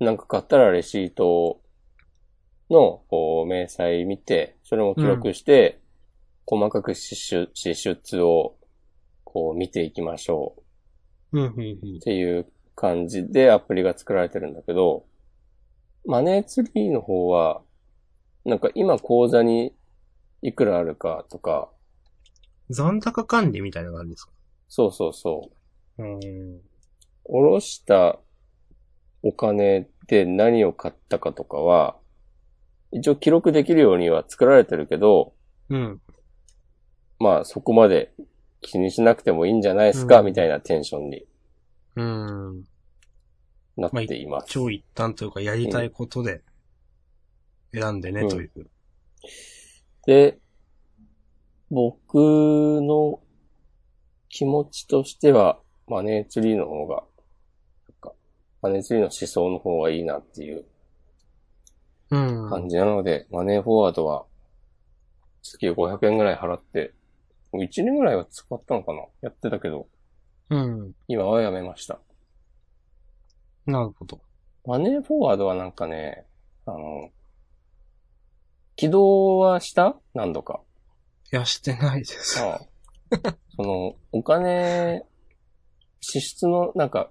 [0.00, 1.60] なんか買ったらレシート
[2.70, 5.80] の、こう、明細見て、それも記録して、
[6.46, 8.56] 細かく支出、支出を、
[9.24, 10.54] こう見ていきましょ
[11.32, 12.00] ううん、うん、うんっ。
[12.00, 12.46] ていう
[12.76, 15.06] 感じでアプリが作られてるんだけど、
[16.06, 17.62] マネーツリーの方は、
[18.44, 19.74] なんか今口座に
[20.42, 21.70] いくらあるかとか、
[22.70, 24.32] 残高管理みたいな感じですか？
[24.68, 25.50] そうそうそ
[25.98, 26.20] う、うん。
[27.24, 28.18] 下ろした
[29.22, 31.96] お金で何を買ったかとかは、
[32.92, 35.34] 一応記録できるようには作られてるけど、
[35.68, 36.00] うん。
[37.18, 38.12] まあそこまで
[38.60, 41.26] 気にしなくてもいいんじゃないですか、うんみたいなテンションに
[41.96, 42.64] うん。
[43.76, 44.46] なっています。
[44.48, 46.42] 超一旦というかやりたいことで
[47.72, 48.70] 選んでね、うんという。
[50.06, 50.38] で、
[51.70, 53.20] 僕の
[54.28, 55.58] 気持ちとしては、
[55.88, 57.04] マネーツリーの方が、
[58.64, 60.64] マネーツリーの思想の方がいいなっていう
[62.10, 62.48] うん。
[62.48, 64.24] 感じなので、マネーフォワードは、
[65.42, 66.94] 月500円ぐらい払って、
[67.52, 69.00] もう1年ぐらいは使ったのかな？
[69.20, 69.86] やってたけど、
[70.48, 70.92] うん。
[71.08, 71.98] 今はやめました。
[73.66, 74.22] なるほど。
[74.64, 76.24] マネーフォワードはなんかね、
[76.64, 77.10] あの、
[78.76, 79.94] 起動はした？
[80.14, 80.62] 何度か。
[81.30, 82.42] いや、してないです。
[82.42, 82.60] ああ
[83.56, 85.04] その、お金、
[86.00, 87.10] 支出のなんか、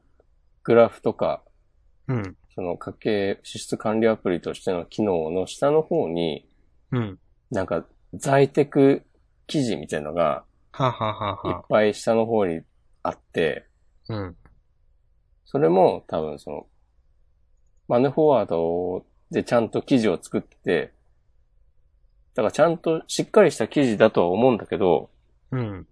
[0.63, 1.43] グラフとか、
[2.07, 2.37] うん。
[2.55, 6.47] その家計支出管理アプリとしての機能の下の方に、
[6.91, 7.19] うん。
[7.51, 9.03] なんか在宅
[9.47, 11.65] 記事みたいなのがはははいっは。
[11.69, 12.61] ぱい下の方に
[13.03, 13.67] あって、
[14.09, 14.35] うん。
[15.45, 16.67] それも多分その、
[17.87, 20.93] マネーフォワードでちゃんと記事を作って、
[22.33, 25.09] だからちゃんとしっかりした記事だとは思うんだけど、
[25.51, 25.87] うん。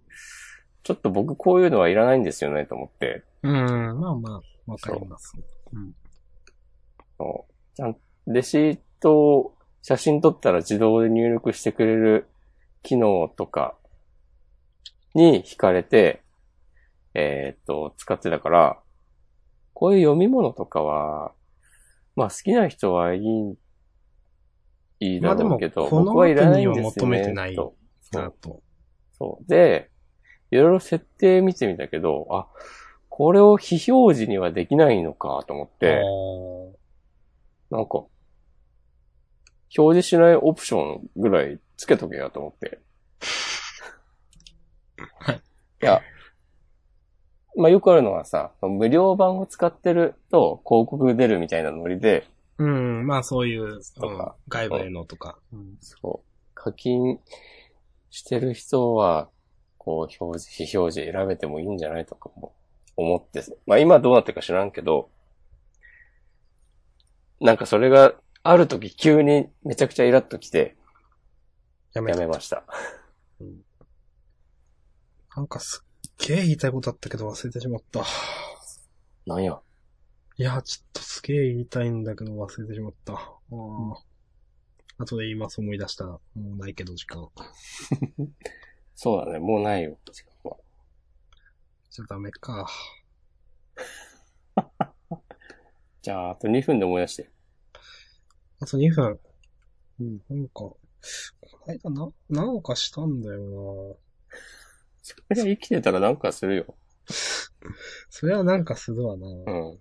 [0.82, 4.00] ちょっと僕こういうのはいらないんですよねと思って、うん。
[4.00, 5.32] まあまあ、わかります。
[5.72, 5.94] うん。
[7.18, 7.96] そうちゃん、
[8.26, 12.28] レシートを写真撮ったら自動で入力してくれる
[12.82, 13.76] 機能とか
[15.14, 16.22] に惹かれて、
[17.14, 18.78] えーっと、使ってたから、
[19.74, 21.32] こういう読み物とかは、
[22.14, 23.56] まあ好きな人はいい、
[25.00, 26.94] いいだろうけど、僕はいらないんですよね。
[26.96, 27.74] 求めてないと。
[29.18, 29.48] そう。
[29.48, 29.90] で、
[30.50, 32.46] いろいろ設定見てみたけど、あ、
[33.14, 36.00] これを非表示にはできないのかと思って、
[37.70, 38.06] なんか、
[39.76, 42.80] 表示しないオプションぐらいつけとけよと思って。
[45.18, 45.36] はい。
[45.36, 45.40] い
[45.84, 46.00] や、
[47.54, 53.06] まあよくあるのはさ、無料版を使ってると広告出るみたいなノリで、うん。
[53.06, 55.38] まあそういう、うんとか、外部へのとか。
[55.52, 57.18] うんそう、課金
[58.08, 59.28] してる人は、
[59.76, 62.54] こう表示、非表示選べてもいいんじゃないとかも
[62.96, 65.10] 思って、まあ今どうなってるか知らんけど、
[67.40, 70.76] なんかそれがある時急にめちゃくちゃイラッときて、
[71.94, 72.64] やめやめました。
[75.34, 75.84] なんかす
[76.24, 78.04] っげえ言いたいことあったけど忘れてしまった。
[79.26, 79.60] なんや？
[80.38, 83.14] いや、ちょっとすげえ言いたいんだけど忘れてしまった。
[83.14, 83.94] あー
[84.98, 87.28] 後で言います思い出したら、もうないけど時間。
[88.94, 89.98] そうだね、もうないよ。
[90.12, 90.31] 時間は
[91.92, 92.66] じゃあダメか。
[96.00, 97.30] じゃあ、あと2分で思い出して。
[98.60, 99.20] あと2分。
[100.00, 100.78] うん、なんか、こ
[101.66, 103.98] の間な、なんかしたんだよ
[105.02, 106.64] それが生きてたらなんかするよ。
[106.66, 106.74] な
[108.08, 109.26] それはなんかするわな。
[109.26, 109.72] うん。
[109.74, 109.80] う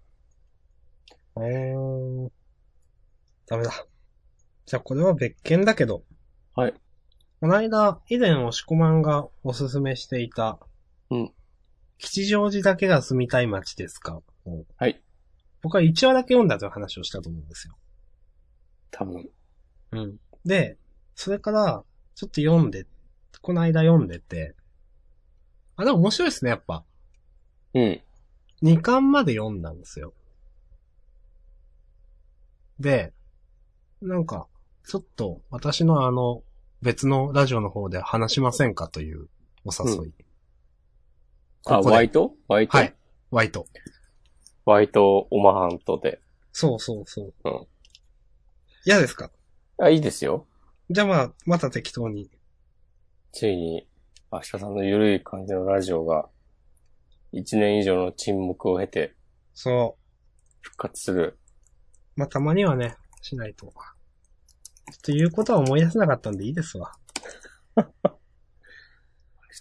[1.38, 2.32] ーん。
[3.46, 3.88] ダメだ。
[4.66, 6.04] じゃあこれは別件だけど。
[6.58, 6.74] はい。
[7.40, 10.60] この間、以前押し込まんがおすすめしていた。
[11.10, 11.34] うん。
[12.02, 14.22] 吉祥寺だけが住みたい街ですか？
[14.78, 15.02] はい。
[15.62, 17.76] 僕は1話だけ読んだという話をしたと思うんですよ。
[18.90, 19.30] 多分。
[19.92, 20.18] うん。
[20.44, 20.78] で、
[21.14, 21.84] それから、
[22.16, 22.88] ちょっと読んで、
[23.42, 24.56] この間読んでて、
[25.76, 26.84] あ、でも面白いですね、やっぱ。
[27.76, 28.02] うん。
[28.64, 30.14] 2巻まで読んだんですよ。
[32.80, 33.14] で、
[34.02, 34.48] なんか、
[34.88, 36.42] ちょっと私のあの、
[36.82, 39.30] 別のラジオの方で話しませんかという
[39.64, 40.14] お誘い。
[40.18, 40.31] あ、
[41.64, 42.34] ここでワイト？
[42.48, 42.78] ワイト？
[42.78, 42.96] はい。
[43.30, 43.66] ワイト。
[44.66, 46.20] ワイトオマハントで。
[46.52, 47.34] そうそうそう。
[47.44, 47.68] うん。
[48.86, 49.32] 嫌ですか？
[49.80, 50.48] あ、いいですよ。
[50.90, 52.30] じゃあまあ、また適当に。
[53.32, 53.88] ついに、
[54.32, 56.30] 明日さんの緩い感じのラジオが、
[57.32, 59.16] 一年以上の沈黙を経て
[59.54, 59.98] そ
[60.62, 61.40] 復活する。
[62.18, 62.20] う。
[62.20, 63.68] まあたまにはね、しないと。
[63.68, 63.74] ちょっ
[65.02, 66.92] と言うことは思い出せなかったんでいいですわ。
[67.78, 67.84] 明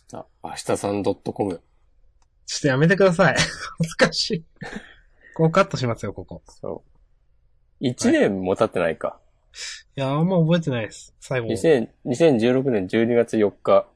[0.08, 1.62] 日、明日さん .com。
[2.50, 3.36] ちょっとやめてください。
[3.78, 4.44] 恥ずかしい。
[5.36, 6.42] こうカットしますよ、ここ。
[6.46, 6.90] そう。
[7.78, 9.20] 一年も経ってないか。
[9.96, 11.14] いや、あんま覚えてないです。
[11.20, 11.46] 最後。
[11.46, 13.88] 2000 2016年12月4日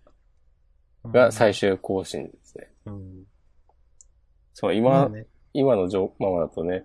[1.07, 2.70] が最終更新ですね。
[2.86, 3.26] うん。
[4.52, 6.84] そう、ま今、あね、今の状ままだとね、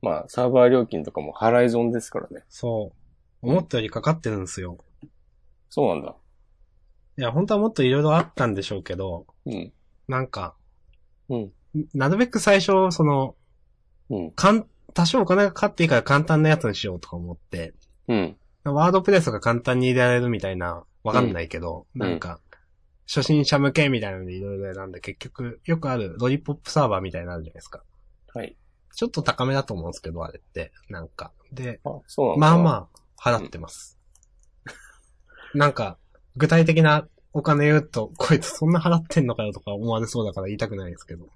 [0.00, 2.44] まあ、サーバー料金とかも払い損ですからね。
[2.48, 2.94] そ
[3.42, 3.46] う。
[3.46, 4.78] 思ったよりかかってるんですよ。
[5.68, 6.16] そうなんだ。
[7.18, 9.70] いや、本当はもっといろいろあったんでしょうけど、うん。
[10.08, 10.54] なんか、
[11.28, 11.52] うん。
[11.94, 13.36] なるべく最初、その、
[14.10, 14.30] うん。
[14.32, 17.74] かん、多少お金がかかっていいから簡単なやつにしようとか思って、
[18.08, 18.36] うん。
[18.64, 22.40] ワードプレスが簡単に入れられるみたいな、わかんないけど、うんなんか、
[23.06, 27.82] 初心者向けみたいなのでいろいろ選んで、結局、よくあるロリポップサーバーみたいなのあるじゃないですか。
[28.34, 28.56] はい。
[28.94, 30.72] ちょっと高めだと思うんですけど、あれって。
[30.90, 31.32] なんか。
[31.52, 31.90] で、あ。
[32.36, 33.98] まあまあ、払ってます。
[35.54, 35.98] なんか、
[36.36, 41.28] 具体的なお金言うと、こいつそんな払ってんのかよとか思われそうだから言いたくないですけど。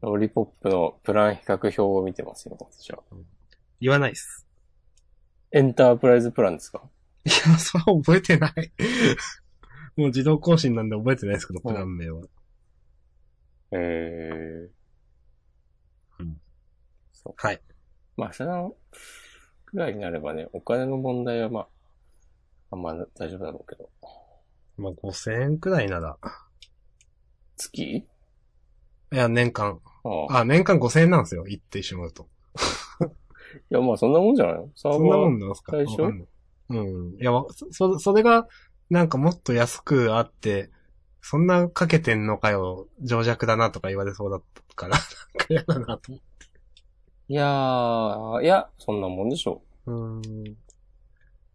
[0.00, 3.02] ロリポップのプラン比較表を見てますよ、私は。
[3.80, 4.46] 言わないです。
[5.52, 6.82] エンタープライズプランですか？
[7.24, 8.52] いや、それは覚えてない。
[9.96, 12.22] もう自動更新なんで覚えてないですけど、プラン名は。
[13.72, 16.22] えー。
[16.22, 16.40] うん。
[17.12, 17.34] そう。
[17.36, 17.60] はい。
[18.16, 18.74] まあ、その
[19.64, 21.68] くらいになればね、お金の問題はまあ、
[22.72, 23.90] あんま大丈夫だろうけど。
[24.78, 26.18] まあ、5000円くらいなら。
[27.56, 27.82] 月？
[27.82, 28.04] い
[29.10, 29.80] や、年間。
[30.04, 30.38] ああ。
[30.40, 31.44] あ、年間5000円なんですよ。
[31.44, 32.28] 言ってしまうと。
[33.70, 34.68] いや、まあそんなもんじゃないの？
[34.74, 34.98] サーバー。
[34.98, 35.72] そんなもんなんですか？
[35.72, 36.02] 最初
[36.68, 37.14] うん。
[37.20, 38.48] いや、わそ、そそれが、
[38.90, 40.70] なんかもっと安くあって、
[41.20, 46.46] そんなかけてんのかよ、情弱だなとか言われそうだったから、なんか嫌だなと思って。
[47.28, 50.22] いやー、いや、そんなもんでしょうん。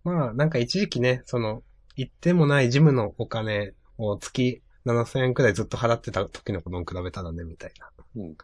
[0.04, 1.64] まあ、なんか一時期ね、その、
[2.02, 7.92] 言ってもないジムのお金を月7000円くらいずっと払ってた時のことに比べたらね、みたいな。
[8.16, 8.20] う。
[8.20, 8.38] うん。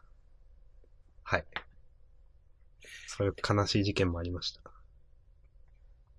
[1.23, 1.45] はい。
[3.07, 4.61] そういう悲しい事件もありました。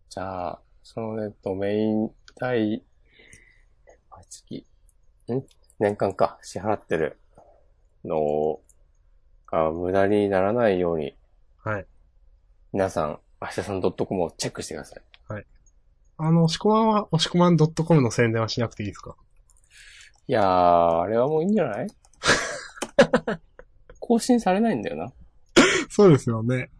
[0.09, 2.11] じゃあ、そのね、ドメイン
[2.41, 2.83] 代、
[4.11, 4.67] 毎月、
[5.33, 5.43] ん？
[5.79, 7.21] 年間か、支払ってる
[8.05, 8.59] の
[9.47, 11.17] が無駄にならないように、
[11.63, 11.87] はい。
[12.73, 15.08] 皆さん、明日さん .com をチェックしてください。
[16.19, 19.17] あの、押し込まんは、押し込まん .com の宣伝はしなくていいですか？
[20.27, 20.45] いやー、
[21.01, 21.89] あれはもういいんじゃない？
[24.01, 25.13] 更新されないんだよな。
[25.91, 26.71] そうですよね。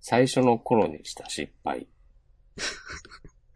[0.00, 1.86] 最初の頃にした失敗。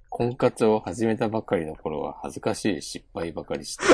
[0.09, 3.85] 婚活を始めたばかりの頃は恥ずかしい失敗ばかりして、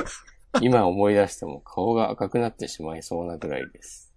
[0.61, 4.13] 今思い出しても顔が赤くなってしまいそうなぐらいです。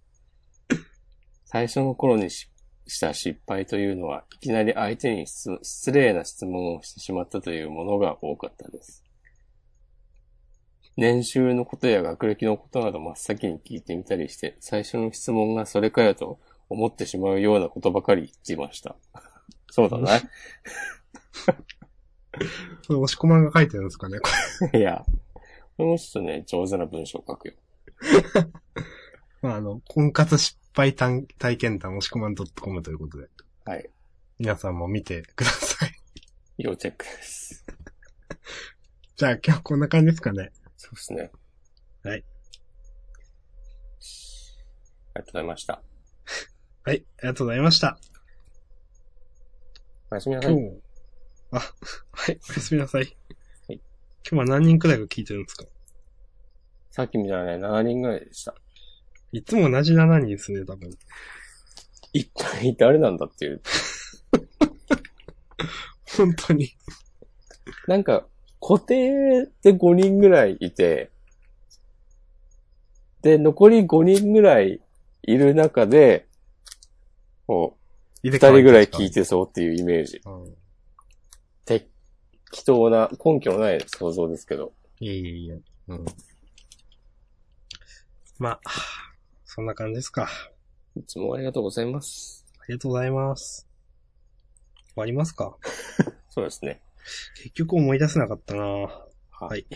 [1.46, 2.50] 最初の頃にし
[2.86, 9.04] した失敗というのは、いきなり相手に失失礼な質問をしてしまったというものが多かったです。
[10.96, 18.96] 年収のことや学歴のことなど真っ先に聞いてみたりして、最初の質問がそれかよと思ってしまうようなことばかり言っていました。
[19.70, 20.08] そうだな。
[22.82, 24.30] それ押し込まんが書いてるんですかね、こ
[24.76, 25.04] いや、
[25.76, 27.54] これもちょっとね、上手な文章を書くよ。
[28.34, 28.46] れ。
[29.42, 33.28] まあ、あの、婚活失敗体体験談押し込まん .com ということで、
[33.64, 33.90] はい。
[34.38, 35.92] 皆さんも見てください。
[36.58, 37.64] 要チェックです。
[39.16, 40.52] じゃあ今日こんな感じですかね。
[40.76, 41.30] そうですね。
[42.02, 42.24] はい。
[45.14, 45.82] ありがとうございました。
[46.84, 47.98] はい、ありがとうございました。
[50.10, 50.52] おやすみなさい。
[50.52, 50.82] 今日、
[51.52, 51.58] あ、
[52.12, 53.00] はい、おやすみなさい。
[53.02, 53.08] は
[53.74, 53.80] い
[54.28, 55.64] 今日は何人くらいが聞いてるんですか？
[56.90, 58.54] さっきみたいなね、7人ぐらいでした。
[59.36, 60.90] いつも同じ7人ですね、多分。
[62.14, 63.60] 一体誰なんだっていう。
[66.16, 66.70] 本当に。
[67.86, 68.26] なんか、
[68.60, 71.10] 固定で5人ぐらいいて、
[73.20, 74.80] で、残り5人ぐらい
[75.22, 76.26] いる中で、
[77.46, 77.76] こ
[78.22, 80.22] う、2人ぐらい聞いてそうっていうイメージ。
[80.24, 80.56] うん
[81.66, 84.72] 適当な、根拠のない想像ですけど。
[85.00, 85.60] いえいえいえ。
[85.88, 86.04] うん。
[88.38, 88.60] まあ、
[89.56, 90.28] そんな感じですか。
[90.96, 92.44] いつもありがとうございます。
[92.60, 93.66] ありがとうございます。
[94.88, 95.56] 終わりますか？
[96.28, 96.82] そうですね。
[97.36, 99.66] 結局思い出せなかったなははい。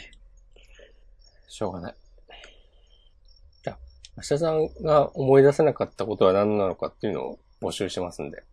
[1.49, 1.97] しょうがない。
[3.63, 3.79] じゃあ、
[4.19, 8.45] 明日さんが思い出せなかったことは何なのかっていうのを募集してますんで。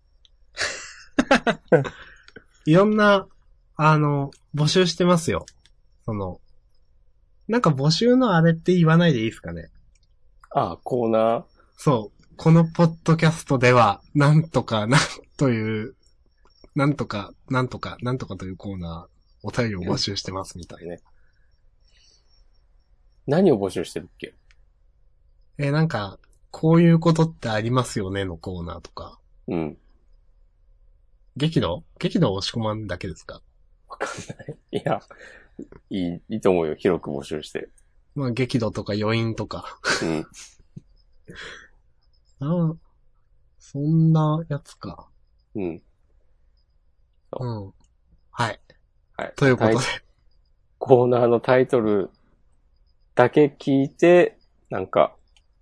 [2.65, 3.27] いろんな、
[3.75, 5.45] あの、募集してますよ。
[6.05, 6.39] その、
[7.49, 9.69] なんか募集のあれって言わないでいいですかね？
[10.51, 11.43] ああ、コーナー？
[11.75, 12.35] そう。
[12.37, 14.99] このポッドキャストでは、なんとか、なん
[15.37, 15.95] という、
[16.75, 20.95] なんとか、なんとか、なんとかというコーナー、お便りを募集してますみたいな。
[20.95, 21.01] ね。
[23.25, 24.35] 何を募集してるっけ？
[25.57, 26.19] えーなんか、
[26.51, 29.19] こういうことってありますよねのコーナーとか。
[29.47, 29.77] うん。
[31.35, 31.83] 激怒？
[31.99, 33.41] 激怒を押し込まんだけですか？
[33.87, 34.57] わかんない。
[34.71, 35.01] いや、
[35.89, 36.75] いい、いいと思うよ。
[36.75, 37.69] 広く募集して。
[38.17, 39.79] まあ、激怒とか余韻とか。
[40.01, 40.27] うん。
[42.39, 42.75] あ あ、
[43.59, 45.07] そんなやつか。
[45.53, 45.83] うん。
[47.39, 47.73] うん。
[48.31, 48.59] はい。
[49.17, 49.33] はい。
[49.35, 49.77] ということで。
[50.79, 52.09] コーナーのタイトル
[53.13, 54.39] だけ聞いて、
[54.71, 55.15] なんか、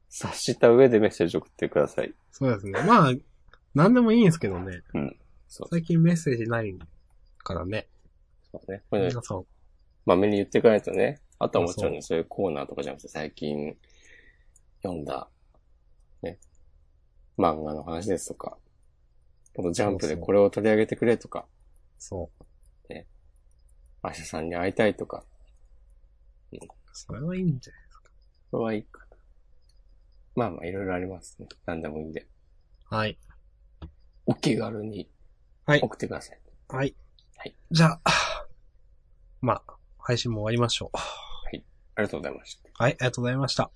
[0.08, 2.14] 察した上でメッセージ送ってください。
[2.32, 2.82] そうですね。
[2.84, 3.14] まあ、
[3.74, 4.82] なんでもいいんですけどね。
[5.50, 5.68] そう。
[5.70, 6.74] 最近メッセージない
[7.40, 7.90] からね。
[8.54, 8.82] そうね。
[8.90, 9.44] これね皆、さん。
[10.06, 11.20] まめに言っていかないとね。
[11.40, 13.76] あとはもちろんね、そういうコーナーとかじゃなくて、最近
[14.82, 15.28] 読んだ、
[16.22, 16.40] ね、
[17.38, 18.58] 漫画の話ですとか、
[19.56, 21.46] このジャンプでこれを取り上げてくれとか、
[21.98, 22.46] そう。
[24.08, 25.24] アシャさんに会いたいとか、
[26.94, 27.82] それはいいんじゃない
[28.52, 29.18] それはいいかな。
[30.36, 31.48] まあまあ、いろいろありますね。
[31.66, 32.28] 何でもいいんで。
[32.90, 33.18] はい。
[34.26, 35.10] お気軽に
[35.66, 36.40] はい送ってください。
[36.70, 36.96] はい。
[37.38, 37.56] はい。
[37.72, 38.12] じゃあ、
[39.42, 39.74] まあ、
[40.06, 40.98] 配信も終わりましょう。
[41.96, 42.70] ありがとうございました。
[42.84, 43.72] はい、ありがとうございました。